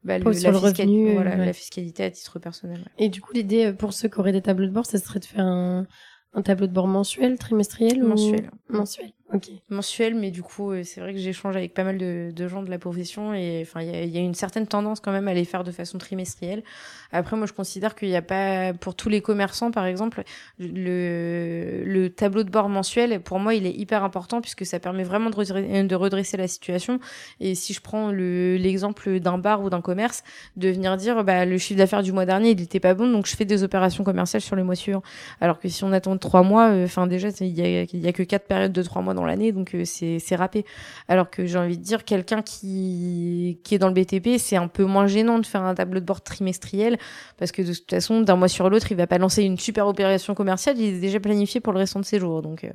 [0.03, 1.45] bah, le- sur le fiscali- revenu, voilà, ouais.
[1.45, 2.79] la fiscalité à titre personnel.
[2.79, 3.05] ouais.
[3.05, 5.19] Et du coup, l'idée euh, pour ceux qui auraient des tableaux de bord, ce serait
[5.19, 5.85] de faire un,
[6.33, 8.49] un tableau de bord mensuel, trimestriel Mensuel.
[8.69, 9.11] ou mensuel?
[9.31, 9.51] Ok.
[9.69, 12.63] Mensuel, mais du coup, euh, c'est vrai que j'échange avec pas mal de, de, gens
[12.63, 15.35] de la profession et enfin, il y, y a, une certaine tendance quand même à
[15.35, 16.63] les faire de façon trimestrielle.
[17.11, 20.23] Après, moi, je considère qu'il n'y a pas, pour tous les commerçants, par exemple,
[20.57, 25.03] le, le tableau de bord mensuel, pour moi, il est hyper important puisque ça permet
[25.03, 26.99] vraiment de redresser, la situation.
[27.39, 30.23] Et si je prends l'exemple d'un bar ou d'un commerce,
[30.55, 33.27] de venir dire, bah, le chiffre d'affaires du mois dernier, il n'était pas bon, donc
[33.27, 35.03] je fais des opérations commerciales sur le mois suivant.
[35.39, 38.13] Alors que si on attend trois mois, euh, enfin, déjà, il y a, y a
[38.13, 40.65] que quatre périodes de trois mois dans l'année, donc euh, c'est c'est râpé.
[41.07, 44.67] Alors que j'ai envie de dire, quelqu'un qui qui est dans le BTP, c'est un
[44.67, 46.97] peu moins gênant de faire un tableau de bord trimestriel
[47.37, 49.87] parce que de toute façon, d'un mois sur l'autre, il va pas lancer une super
[49.87, 52.63] opération commerciale, il est déjà planifié pour le restant de ses jours, donc.
[52.63, 52.71] Euh...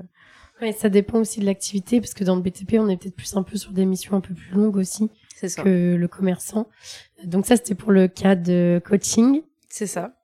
[0.62, 3.36] Ouais, ça dépend aussi de l'activité parce que dans le BTP, on est peut-être plus
[3.36, 5.10] un peu sur des missions un peu plus longues aussi
[5.56, 6.68] que le commerçant.
[7.24, 9.42] Donc ça, c'était pour le cas de coaching.
[9.68, 10.14] C'est ça.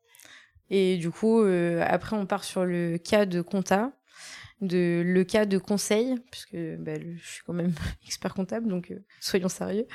[0.70, 3.92] Et du coup, euh, après, on part sur le cas de compta
[4.60, 7.72] de le cas de conseil puisque bah, je suis quand même
[8.06, 9.86] expert comptable donc euh, soyons sérieux.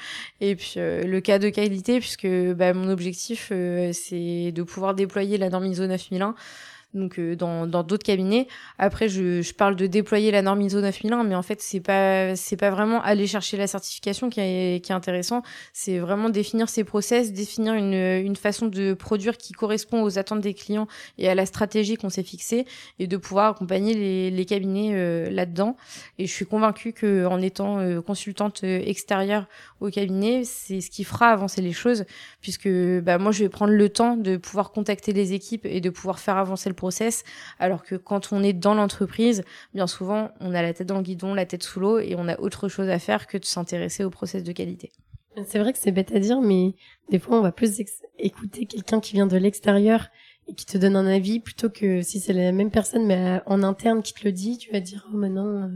[0.41, 4.95] Et puis euh, le cas de qualité puisque bah, mon objectif euh, c'est de pouvoir
[4.95, 6.35] déployer la norme ISO 9001
[6.95, 8.47] donc euh, dans dans d'autres cabinets.
[8.79, 12.35] Après, je, je parle de déployer la norme ISO 9001, mais en fait, c'est pas
[12.35, 15.43] c'est pas vraiment aller chercher la certification qui est qui est intéressant.
[15.73, 20.41] C'est vraiment définir ses process, définir une une façon de produire qui correspond aux attentes
[20.41, 20.87] des clients
[21.17, 22.65] et à la stratégie qu'on s'est fixée,
[22.99, 25.77] et de pouvoir accompagner les les cabinets euh, là-dedans.
[26.19, 29.47] Et je suis convaincue que en étant euh, consultante extérieure
[29.81, 32.05] au cabinet, c'est ce qui fera avancer les choses,
[32.41, 32.69] puisque
[33.01, 36.19] bah moi, je vais prendre le temps de pouvoir contacter les équipes et de pouvoir
[36.19, 36.75] faire avancer le
[37.59, 41.03] alors que quand on est dans l'entreprise, bien souvent, on a la tête dans le
[41.03, 44.03] guidon, la tête sous l'eau, et on a autre chose à faire que de s'intéresser
[44.03, 44.91] au process de qualité.
[45.47, 46.75] C'est vrai que c'est bête à dire, mais
[47.09, 47.81] des fois, on va plus
[48.19, 50.07] écouter quelqu'un qui vient de l'extérieur
[50.47, 53.63] et qui te donne un avis plutôt que si c'est la même personne mais en
[53.63, 55.67] interne qui te le dit, tu vas dire oh maintenant euh,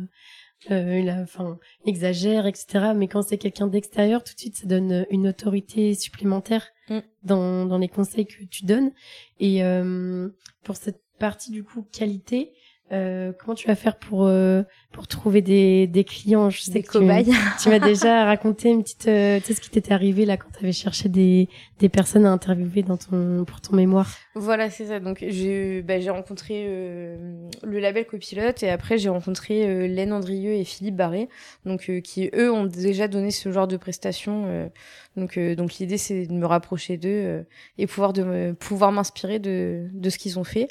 [0.71, 2.91] euh, il a, enfin exagère etc.
[2.95, 7.01] Mais quand c'est quelqu'un d'extérieur, tout de suite ça donne une autorité supplémentaire mm.
[7.23, 8.91] dans dans les conseils que tu donnes.
[9.39, 10.29] Et euh,
[10.63, 12.53] pour cette partie du coup qualité,
[12.91, 16.49] euh, comment tu vas faire pour euh, pour trouver des, des clients?
[16.49, 17.25] Je sais des que cobayes.
[17.25, 17.31] tu,
[17.63, 20.49] tu m'as déjà raconté une petite euh, tu sais ce qui t'était arrivé là quand
[20.57, 21.47] tu avais cherché des
[21.79, 24.09] des personnes à interviewer dans ton pour ton mémoire?
[24.35, 24.99] Voilà, c'est ça.
[24.99, 27.17] Donc j'ai bah, j'ai rencontré euh,
[27.63, 31.29] le label copilote et après j'ai rencontré Laine Andrieux et Philippe Barré
[31.65, 34.69] donc qui eux ont déjà donné ce genre de prestations
[35.15, 37.45] donc donc l'idée c'est de me rapprocher d'eux
[37.77, 40.67] et pouvoir de pouvoir m'inspirer de de ce qu'ils ont fait.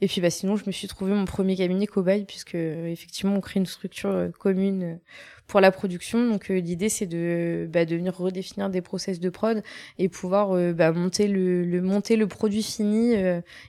[0.00, 3.40] Et puis bah sinon je me suis trouvé mon premier cabinet cobaye puisque effectivement on
[3.40, 4.94] crée une structure euh, commune euh,
[5.46, 6.28] pour la production.
[6.28, 9.62] Donc euh, l'idée c'est de, bah, de venir redéfinir des process de prod
[9.98, 13.14] et pouvoir bah, monter le, le, monter le produit fini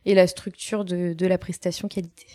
[0.05, 2.25] et la structure de, de la prestation qualité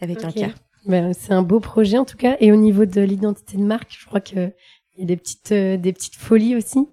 [0.00, 0.50] avec un cas.
[0.86, 2.36] Ben, c'est un beau projet en tout cas.
[2.40, 4.52] Et au niveau de l'identité de marque, je crois que
[4.96, 6.88] il y a des petites des petites folies aussi.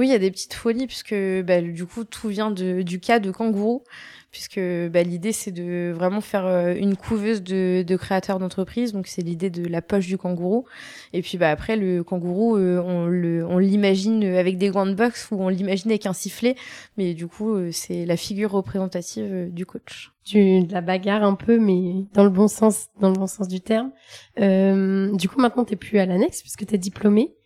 [0.00, 3.18] Oui, il y a des petites folies puisque bah, du coup tout vient du cas
[3.18, 3.84] de kangourou
[4.30, 8.94] puisque bah, l'idée c'est de vraiment faire euh, une couveuse de, créateurs d'entreprise.
[8.94, 10.64] Donc c'est l'idée de la poche du kangourou.
[11.12, 15.50] Et puis bah après le kangourou, euh, on l'imagine avec des grandes box ou on
[15.50, 16.54] l'imagine avec un sifflet,
[16.96, 20.12] mais du coup euh, c'est la figure représentative du coach.
[20.24, 23.48] Du, de la bagarre un peu, mais dans le bon sens, dans le bon sens
[23.48, 23.90] du terme.
[24.38, 26.78] du coup maintenant t'es plus à l'annexe puisque t'es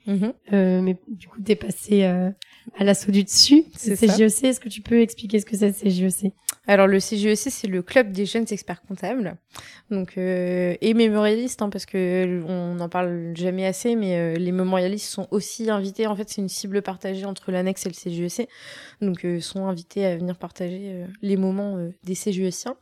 [0.06, 0.34] diplômé.
[0.52, 0.80] Mm-hmm.
[0.82, 2.04] mais du coup t'es passé
[2.78, 3.64] à l'assaut du dessus.
[3.76, 4.44] C'est CJEC.
[4.44, 6.32] Est-ce que tu peux expliquer ce que c'est CJEC
[6.66, 9.36] Alors le CJEC, c'est le club des jeunes experts comptables,
[9.90, 14.52] donc euh, et mémorialistes, hein, parce que on n'en parle jamais assez, mais euh, les
[14.52, 16.06] mémorialistes sont aussi invités.
[16.06, 18.48] En fait, c'est une cible partagée entre l'annexe et le CJEC,
[19.00, 22.76] donc euh, sont invités à venir partager euh, les moments des CJECiens.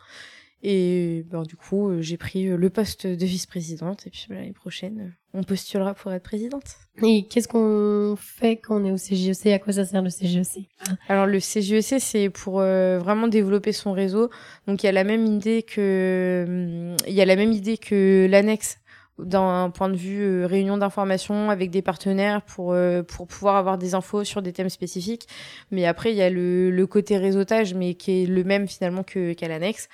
[0.64, 4.06] Et ben, du coup, euh, j'ai pris euh, le poste de vice-présidente.
[4.06, 6.76] Et puis ben, l'année prochaine, euh, on postulera pour être présidente.
[7.02, 10.10] Et qu'est-ce qu'on fait quand on est au CGEC e À quoi ça sert le
[10.10, 10.68] CGEC
[11.08, 14.30] Alors le CGEC, e c'est pour vraiment développer son réseau.
[14.68, 17.76] Donc il y a la même idée que hum, il y a la même idée
[17.76, 18.78] que l'annexe
[19.18, 22.74] d'un point de vue réunion d'information avec des partenaires pour
[23.08, 25.26] pour pouvoir avoir des infos sur des thèmes spécifiques.
[25.70, 29.02] Mais après il y a le, le côté réseautage, mais qui est le même finalement
[29.02, 29.88] que qu'à l'annexe.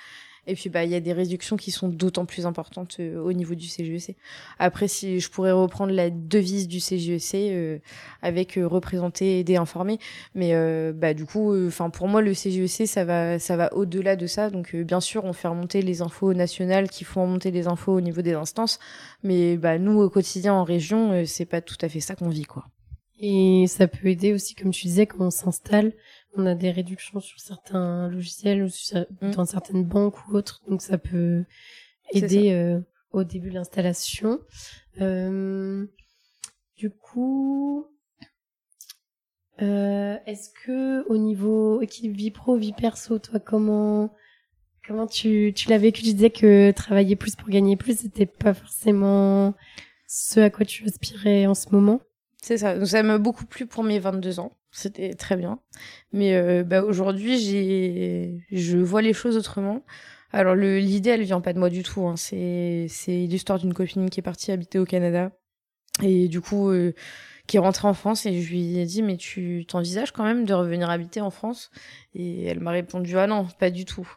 [0.49, 3.33] Et puis, bah, il y a des réductions qui sont d'autant plus importantes euh, au
[3.33, 4.09] niveau du CGEC.
[4.09, 4.13] E
[4.57, 7.79] Après, si je pourrais reprendre la devise du CGEC e euh,
[8.23, 9.99] avec euh, représenter, aider, informer,
[10.33, 10.53] mais
[10.93, 14.25] bah, du coup, enfin, pour moi, le CGEC, e ça va, ça va au-delà de
[14.25, 14.49] ça.
[14.49, 18.01] Donc, bien sûr, on fait remonter les infos nationales qui font remonter les infos au
[18.01, 18.79] niveau des instances,
[19.23, 22.45] mais bah, nous, au quotidien en région, c'est pas tout à fait ça qu'on vit,
[22.45, 22.65] quoi.
[23.19, 25.91] Et ça peut aider aussi, comme tu disais, quand on s'installe,
[26.35, 29.31] on a des réductions sur certains logiciels ou sur, mm.
[29.31, 31.43] dans certaines banques ou autres, donc ça peut
[32.13, 32.79] aider
[33.11, 34.39] au début de l'installation.
[34.95, 37.85] du coup,
[39.59, 44.13] est-ce que au niveau équipe vie pro, vie perso, toi, comment
[44.89, 46.01] comment tu, tu l'as vécu?
[46.01, 49.53] Tu disais que travailler plus pour gagner plus, c'était pas forcément
[50.07, 52.01] ce à quoi tu aspirais en ce moment.
[52.41, 52.77] C'est ça.
[52.77, 54.57] Donc ça m'a beaucoup plu pour mes 22 ans.
[54.71, 55.59] C'était très bien.
[56.11, 59.83] Mais euh, bah, aujourd'hui, j'ai, je vois les choses autrement.
[60.31, 62.07] Alors l'idée, elle vient pas de moi du tout.
[62.07, 62.15] Hein.
[62.15, 65.31] C'est, c'est l'histoire d'une copine qui est partie habiter au Canada.
[66.03, 66.93] Et du coup, euh,
[67.49, 70.45] qui est rentrée en France et je lui ai dit mais tu t'envisages quand même
[70.45, 71.71] de revenir habiter en France?
[72.13, 74.07] Et elle m'a répondu ah non pas du tout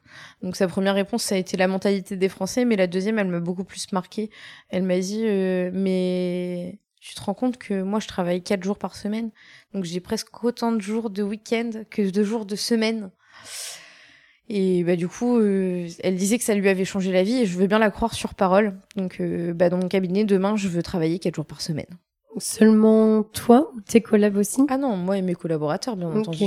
[0.42, 3.28] donc sa première réponse ça a été la mentalité des Français mais la deuxième elle
[3.28, 4.28] m'a beaucoup plus marqué
[4.68, 8.78] elle m'a dit euh, mais tu te rends compte que moi je travaille quatre jours
[8.78, 9.30] par semaine
[9.74, 13.10] donc j'ai presque autant de jours de week-end que de jours de semaine
[14.54, 17.46] et bah du coup, euh, elle disait que ça lui avait changé la vie et
[17.46, 18.78] je veux bien la croire sur parole.
[18.96, 21.86] Donc euh, bah dans mon cabinet demain, je veux travailler quatre jours par semaine.
[22.38, 24.62] Seulement toi ou tes collabs aussi?
[24.68, 26.46] Ah non, moi et mes collaborateurs, bien entendu.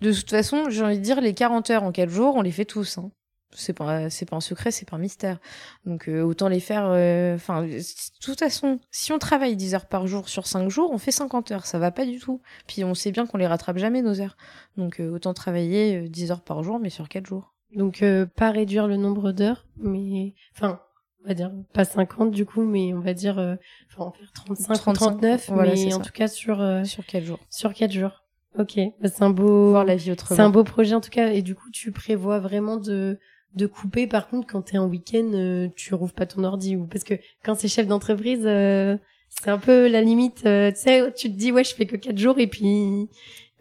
[0.00, 2.52] De toute façon, j'ai envie de dire, les 40 heures en 4 jours, on les
[2.52, 2.98] fait tous.
[2.98, 3.10] Hein.
[3.54, 5.38] C'est pas, c'est pas un secret, c'est pas un mystère.
[5.84, 6.86] Donc euh, autant les faire.
[6.86, 7.80] Euh, enfin, de
[8.20, 11.52] toute façon, si on travaille 10 heures par jour sur 5 jours, on fait 50
[11.52, 11.66] heures.
[11.66, 12.40] Ça va pas du tout.
[12.66, 14.36] Puis on sait bien qu'on les rattrape jamais nos heures.
[14.76, 17.52] Donc euh, autant travailler 10 heures par jour, mais sur 4 jours.
[17.74, 18.04] Donc
[18.36, 20.78] pas réduire le nombre d'heures, mais enfin
[21.24, 23.54] on va dire pas 50 du coup mais on va dire euh,
[23.90, 27.72] enfin faire 35 35 39 mais en tout cas sur euh, sur 4 jours sur
[27.72, 28.24] 4 jours
[28.58, 31.10] ok bah, c'est un beau voir la vie autrement c'est un beau projet en tout
[31.10, 33.18] cas et du coup tu prévois vraiment de
[33.54, 36.86] de couper par contre quand t'es en week-end euh, tu rouvres pas ton ordi ou
[36.86, 38.96] parce que quand c'est chef d'entreprise euh,
[39.28, 42.18] c'est un peu la limite tu sais tu te dis ouais je fais que 4
[42.18, 43.08] jours et puis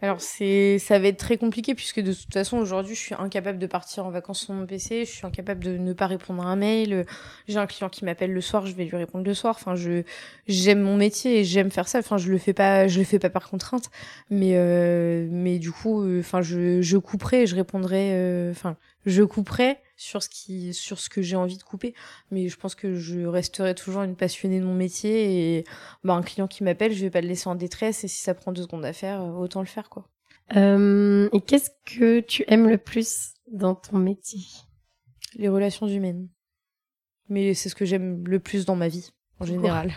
[0.02, 3.60] alors c'est ça va être très compliqué puisque de toute façon aujourd'hui je suis incapable
[3.60, 6.48] de partir en vacances sur mon PC, je suis incapable de ne pas répondre à
[6.48, 7.06] un mail.
[7.48, 9.56] J'ai un client qui m'appelle le soir, je vais lui répondre le soir.
[9.60, 10.02] Enfin je
[10.48, 12.00] j'aime mon métier et j'aime faire ça.
[12.00, 13.92] Enfin je le fais pas je le fais pas par contrainte,
[14.32, 19.22] mais euh, mais du coup euh, enfin je je couperai je répondrai euh, enfin je
[19.24, 21.94] couperai sur ce qui sur ce que j'ai envie de couper.
[22.32, 25.66] Mais je pense que je resterai toujours une passionnée de mon métier et
[26.04, 28.34] bah, un client qui m'appelle je vais pas le laisser en détresse et si ça
[28.34, 30.08] prend deux secondes à faire euh, autant le faire quoi.
[30.56, 34.42] Euh, et qu'est-ce que tu aimes le plus dans ton métier?
[35.36, 36.28] Les relations humaines.
[37.30, 39.94] Mais c'est ce que j'aime le plus dans ma vie en général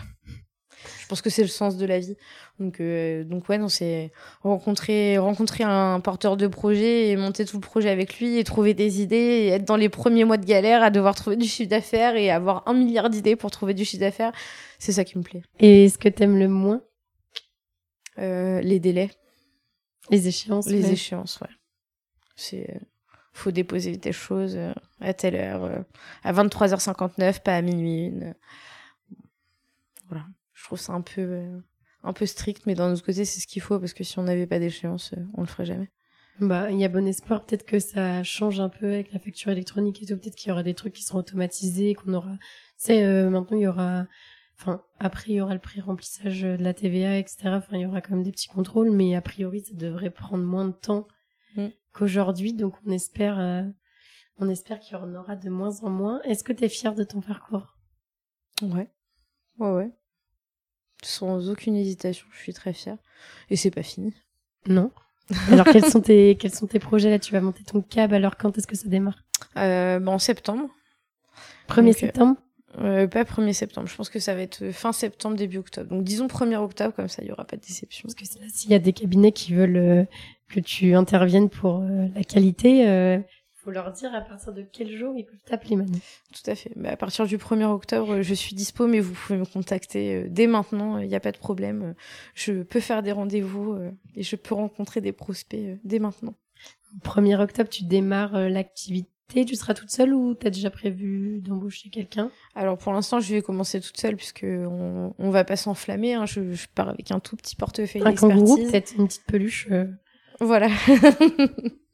[1.01, 2.15] je pense que c'est le sens de la vie.
[2.59, 4.11] Donc, euh, donc ouais, c'est
[4.41, 8.73] rencontrer, rencontrer un porteur de projet et monter tout le projet avec lui et trouver
[8.73, 11.69] des idées et être dans les premiers mois de galère à devoir trouver du chiffre
[11.69, 14.31] d'affaires et avoir un milliard d'idées pour trouver du chiffre d'affaires.
[14.79, 15.43] C'est ça qui me plaît.
[15.59, 16.81] Et ce que t'aimes le moins
[18.19, 19.09] euh, Les délais.
[20.09, 20.67] Les échéances.
[20.67, 21.49] Les échéances, ouais.
[22.35, 22.79] C'est
[23.33, 24.71] faut déposer des choses euh,
[25.01, 25.83] à telle heure,
[26.23, 28.33] à 23h59, pas à minuit une.
[30.65, 31.59] Je trouve ça un peu, euh,
[32.01, 34.23] un peu strict, mais d'un autre côté, c'est ce qu'il faut parce que si on
[34.23, 35.91] n'avait pas d'échéance, euh, on le ferait jamais.
[36.39, 37.45] Bah, il y a bon espoir.
[37.45, 40.17] Peut-être que ça change un peu avec la facture électronique et tout.
[40.17, 42.31] Peut-être qu'il y aura des trucs qui seront automatisés, qu'on aura.
[42.77, 44.07] C'est euh, maintenant il y aura.
[44.59, 47.49] Enfin, après il y aura le prix remplissage de la TVA, etc.
[47.49, 50.43] Enfin, il y aura quand même des petits contrôles, mais a priori ça devrait prendre
[50.43, 51.07] moins de temps
[51.57, 51.67] mm.
[51.93, 52.53] qu'aujourd'hui.
[52.53, 53.37] Donc on espère,
[54.39, 56.23] on espère qu'il y en aura de moins en moins.
[56.23, 57.77] Est-ce que tu es fier de ton parcours?
[58.63, 58.89] Ouais,
[59.59, 59.91] ouais, ouais
[61.05, 62.25] sans aucune hésitation.
[62.31, 62.97] Je suis très fière.
[63.49, 64.13] Et c'est pas fini.
[64.67, 64.91] Non.
[65.51, 67.19] Alors quels sont tes quels sont tes projets là?
[67.19, 68.13] Tu vas monter ton cab.
[68.13, 69.23] Alors quand est-ce que ça démarre?
[69.57, 70.69] Euh, En septembre.
[71.69, 72.37] 1er euh, septembre?
[72.79, 73.87] euh, Pas 1er septembre.
[73.87, 75.89] Je pense que ça va être fin septembre, début octobre.
[75.89, 78.03] Donc disons 1er octobre, comme ça il y aura pas de déception.
[78.07, 80.07] Parce que s'il y a des cabinets qui veulent
[80.49, 83.19] que tu interviennes pour la qualité,
[83.65, 85.97] faut leur dire à partir de quel jour ils peuvent t'appeler Manu.
[86.31, 86.71] Tout à fait.
[86.75, 90.27] Bah, à partir du 1er octobre, je suis dispo, mais vous pouvez me contacter euh,
[90.29, 91.95] dès maintenant, il n'y a pas de problème.
[92.35, 96.35] Je peux faire des rendez-vous euh, et je peux rencontrer des prospects euh, dès maintenant.
[97.03, 99.09] 1er octobre, tu démarres l'activité.
[99.33, 102.29] Tu seras toute seule ou tu as déjà prévu d'embaucher quelqu'un?
[102.53, 106.13] Alors pour l'instant, je vais commencer toute seule puisque on, on va pas s'enflammer.
[106.13, 106.25] Hein.
[106.25, 109.67] Je, je, pars avec un tout petit portefeuille Un kangourou, peut-être une petite peluche.
[110.39, 110.69] Voilà.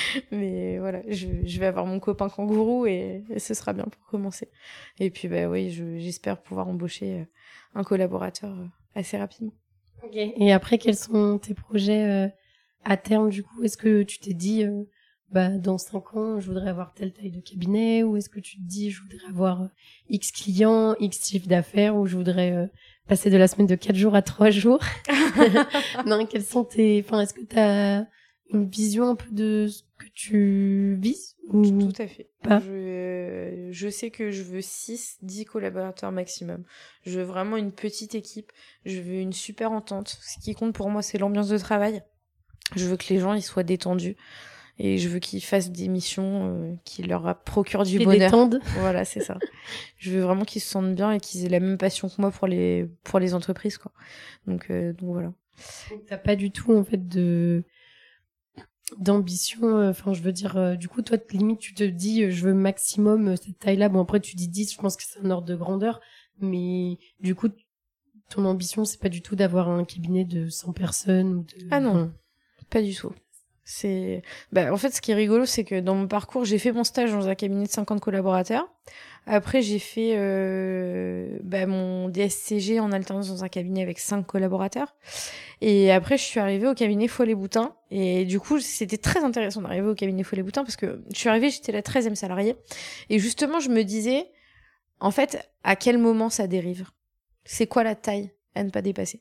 [0.30, 4.48] mais voilà, je, je, vais avoir mon copain kangourou et, ce sera bien pour commencer.
[4.98, 7.24] Et puis, bah oui, j'espère pouvoir embaucher euh,
[7.74, 9.52] un collaborateur euh, assez rapidement.
[10.14, 12.28] Et après, quels sont tes projets euh,
[12.84, 13.62] à terme du coup?
[13.62, 14.64] Est-ce que tu t'es dit,
[15.30, 18.02] bah, dans cinq ans, je voudrais avoir telle taille de cabinet?
[18.02, 19.68] Ou est-ce que tu te dis, je voudrais avoir
[20.08, 21.94] X clients, X chiffre d'affaires?
[21.94, 22.68] Ou je voudrais
[23.06, 24.80] passer de la semaine de quatre jours à trois jours?
[26.06, 27.04] Non, quels sont tes...
[27.06, 28.04] Enfin, est-ce que tu as
[28.52, 31.62] une vision un peu de ce que tu vises ou...
[31.62, 32.28] Tout à fait.
[32.42, 32.60] Pas?
[32.60, 36.64] Je, je sais que je veux 6, 10 collaborateurs maximum.
[37.04, 38.52] Je veux vraiment une petite équipe.
[38.84, 40.18] Je veux une super entente.
[40.20, 42.02] Ce qui compte pour moi, c'est l'ambiance de travail.
[42.76, 44.16] Je veux que les gens ils soient détendus.
[44.78, 48.30] Et je veux qu'ils fassent des missions euh, qui leur procurent du bonheur.
[48.30, 48.60] détendent.
[48.78, 49.38] Voilà, c'est ça.
[49.98, 52.30] je veux vraiment qu'ils se sentent bien et qu'ils aient la même passion que moi
[52.30, 53.92] pour les, pour les entreprises, quoi.
[54.46, 55.32] Donc, euh, donc voilà.
[56.08, 57.62] T'as pas du tout en fait de
[58.98, 59.64] d'ambition.
[59.78, 62.44] euh, Enfin, je veux dire, euh, du coup, toi, limite, tu te dis, euh, je
[62.46, 63.88] veux maximum cette taille-là.
[63.88, 66.00] Bon, après, tu dis 10, je pense que c'est un ordre de grandeur.
[66.40, 67.48] Mais du coup,
[68.30, 71.66] ton ambition, c'est pas du tout d'avoir un cabinet de 100 personnes ou de...
[71.70, 71.90] Ah non.
[71.90, 72.12] Enfin,
[72.70, 73.12] Pas du tout.
[73.64, 76.72] C'est, bah, en fait, ce qui est rigolo, c'est que dans mon parcours, j'ai fait
[76.72, 78.68] mon stage dans un cabinet de 50 collaborateurs.
[79.26, 84.96] Après, j'ai fait euh, bah, mon DSCG en alternance dans un cabinet avec 5 collaborateurs.
[85.60, 87.76] Et après, je suis arrivée au cabinet Follet-Boutin.
[87.90, 91.50] Et du coup, c'était très intéressant d'arriver au cabinet Follet-Boutin parce que je suis arrivée,
[91.50, 92.56] j'étais la 13e salariée.
[93.10, 94.26] Et justement, je me disais,
[94.98, 96.86] en fait, à quel moment ça dérive?
[97.44, 99.20] C'est quoi la taille à ne pas dépasser?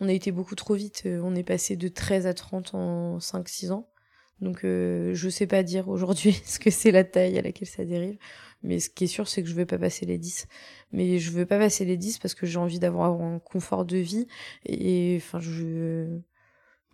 [0.00, 1.04] On a été beaucoup trop vite.
[1.06, 3.88] euh, On est passé de 13 à 30 en 5-6 ans.
[4.42, 7.84] Donc euh, je sais pas dire aujourd'hui ce que c'est la taille à laquelle ça
[7.84, 8.18] dérive.
[8.64, 10.46] Mais ce qui est sûr, c'est que je veux pas passer les 10.
[10.92, 13.96] Mais je veux pas passer les 10 parce que j'ai envie d'avoir un confort de
[13.96, 14.26] vie.
[14.66, 16.06] Et enfin, je...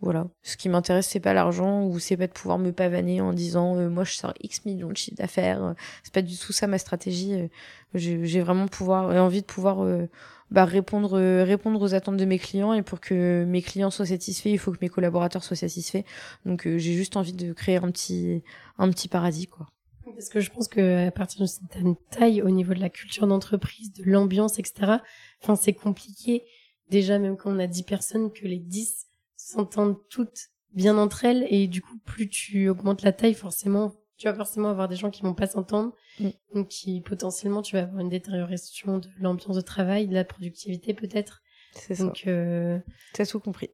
[0.01, 0.29] Voilà.
[0.43, 3.77] Ce qui m'intéresse, c'est pas l'argent ou c'est pas de pouvoir me pavaner en disant
[3.77, 5.75] euh, moi je sors X millions de chiffre d'affaires.
[6.05, 7.35] C'est pas du tout ça ma stratégie.
[7.35, 7.49] Euh,
[7.95, 10.07] J'ai j'ai vraiment pouvoir, euh, envie de pouvoir euh,
[10.51, 14.07] bah, répondre, euh, répondre aux attentes de mes clients et pour que mes clients soient
[14.07, 16.05] satisfaits, il faut que mes collaborateurs soient satisfaits.
[16.47, 18.43] Donc euh, j'ai juste envie de créer un petit,
[18.79, 19.67] un petit paradis quoi.
[20.15, 23.27] Parce que je pense que à partir d'une certaine taille, au niveau de la culture
[23.27, 24.97] d'entreprise, de l'ambiance, etc.,
[25.43, 26.45] enfin, c'est compliqué.
[26.91, 31.47] Déjà, même quand on a 10 personnes, que les 10 s'entendent toutes bien entre elles.
[31.51, 35.11] Et du coup, plus tu augmentes la taille, forcément, tu vas forcément avoir des gens
[35.11, 35.95] qui vont pas s'entendre.
[36.19, 36.29] Mm.
[36.55, 40.93] Donc, qui, potentiellement, tu vas avoir une détérioration de l'ambiance de travail, de la productivité,
[40.93, 41.43] peut-être.
[41.73, 42.05] C'est ça.
[42.05, 42.79] Donc, euh,
[43.15, 43.71] T'as tout compris.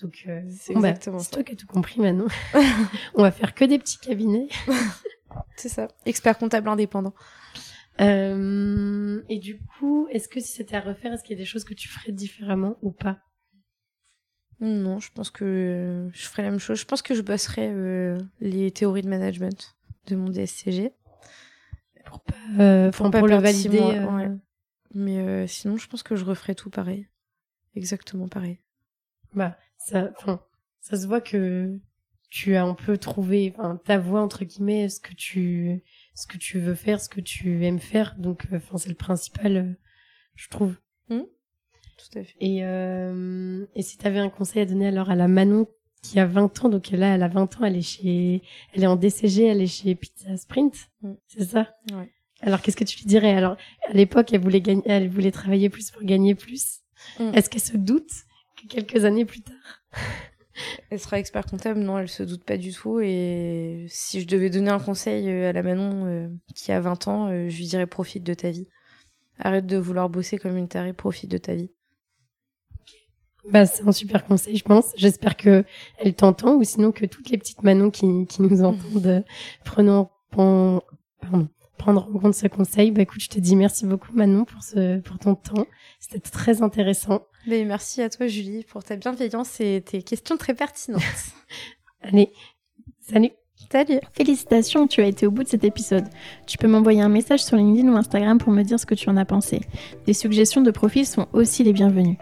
[0.00, 1.30] donc, euh, C'est bon, bah, exactement c'est ça.
[1.36, 2.28] toi qui as tout compris maintenant.
[3.14, 4.48] on va faire que des petits cabinets.
[5.56, 5.88] C'est ça.
[6.06, 7.14] Expert comptable indépendant.
[8.00, 11.48] Euh, et du coup, est-ce que si c'était à refaire, est-ce qu'il y a des
[11.48, 13.18] choses que tu ferais différemment ou pas?
[14.60, 16.78] Non, je pense que je ferai la même chose.
[16.78, 19.76] Je pense que je bosserai euh, les théories de management
[20.08, 20.92] de mon DSCG.
[22.04, 24.00] Pour pas, euh, Pour pas pour le perdre six valider.
[24.00, 24.36] mois, euh, ouais.
[24.94, 27.08] Mais euh, sinon, je pense que je referai tout pareil.
[27.74, 28.58] Exactement pareil.
[29.34, 30.10] Bah, ça,
[30.80, 31.78] ça se voit que
[32.30, 33.54] tu as un peu trouvé,
[33.84, 35.82] ta voix entre guillemets, ce que tu,
[36.14, 38.16] ce que tu veux faire, ce que tu aimes faire.
[38.18, 39.72] Donc, enfin, c'est le principal, euh,
[40.34, 40.76] je trouve.
[41.98, 42.36] Tout à fait.
[42.40, 45.66] Et, euh, et si tu avais un conseil à donner alors à la Manon
[46.02, 48.42] qui a 20 ans, donc là, elle a 20 ans, elle est chez,
[48.72, 51.12] elle est en DCG, elle est chez Pizza Sprint, Mm.
[51.26, 51.68] c'est ça?
[51.92, 52.10] Ouais.
[52.40, 53.32] Alors, qu'est-ce que tu lui dirais?
[53.32, 53.56] Alors,
[53.88, 56.80] à l'époque, elle voulait gagner, elle voulait travailler plus pour gagner plus.
[57.18, 57.34] Mm.
[57.34, 58.10] Est-ce qu'elle se doute
[58.56, 59.56] que quelques années plus tard?
[60.90, 62.98] Elle sera expert comptable, non, elle se doute pas du tout.
[63.00, 67.06] Et si je devais donner un conseil euh, à la Manon euh, qui a 20
[67.08, 68.66] ans, euh, je lui dirais profite de ta vie.
[69.38, 71.70] Arrête de vouloir bosser comme une tarée, profite de ta vie.
[73.50, 74.92] Bah, c'est un super conseil, je pense.
[74.96, 75.64] J'espère que
[75.98, 79.20] elle t'entend ou sinon que toutes les petites Manon qui, qui nous entendent euh,
[79.64, 80.80] prenons, pen-
[81.20, 82.90] pardon, prendre en compte ce conseil.
[82.90, 85.66] Bah, écoute, je te dis merci beaucoup, Manon, pour ce, pour ton temps.
[85.98, 87.22] C'était très intéressant.
[87.46, 91.02] Mais merci à toi, Julie, pour ta bienveillance et tes questions très pertinentes.
[92.02, 92.30] Allez,
[93.00, 93.30] salut.
[93.72, 96.04] Salut Félicitations, tu as été au bout de cet épisode.
[96.46, 99.10] Tu peux m'envoyer un message sur LinkedIn ou Instagram pour me dire ce que tu
[99.10, 99.60] en as pensé.
[100.06, 102.16] Des suggestions de profils sont aussi les bienvenues.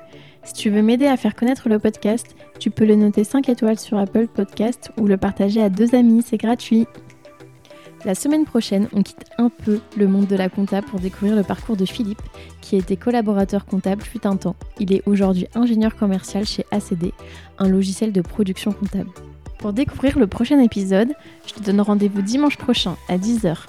[0.46, 3.80] Si tu veux m'aider à faire connaître le podcast, tu peux le noter 5 étoiles
[3.80, 6.86] sur Apple Podcast ou le partager à deux amis, c'est gratuit.
[8.04, 11.42] La semaine prochaine, on quitte un peu le monde de la compta pour découvrir le
[11.42, 12.22] parcours de Philippe,
[12.60, 14.54] qui a été collaborateur comptable fut un temps.
[14.78, 17.12] Il est aujourd'hui ingénieur commercial chez ACD,
[17.58, 19.10] un logiciel de production comptable.
[19.58, 21.12] Pour découvrir le prochain épisode,
[21.44, 23.66] je te donne rendez-vous dimanche prochain à 10h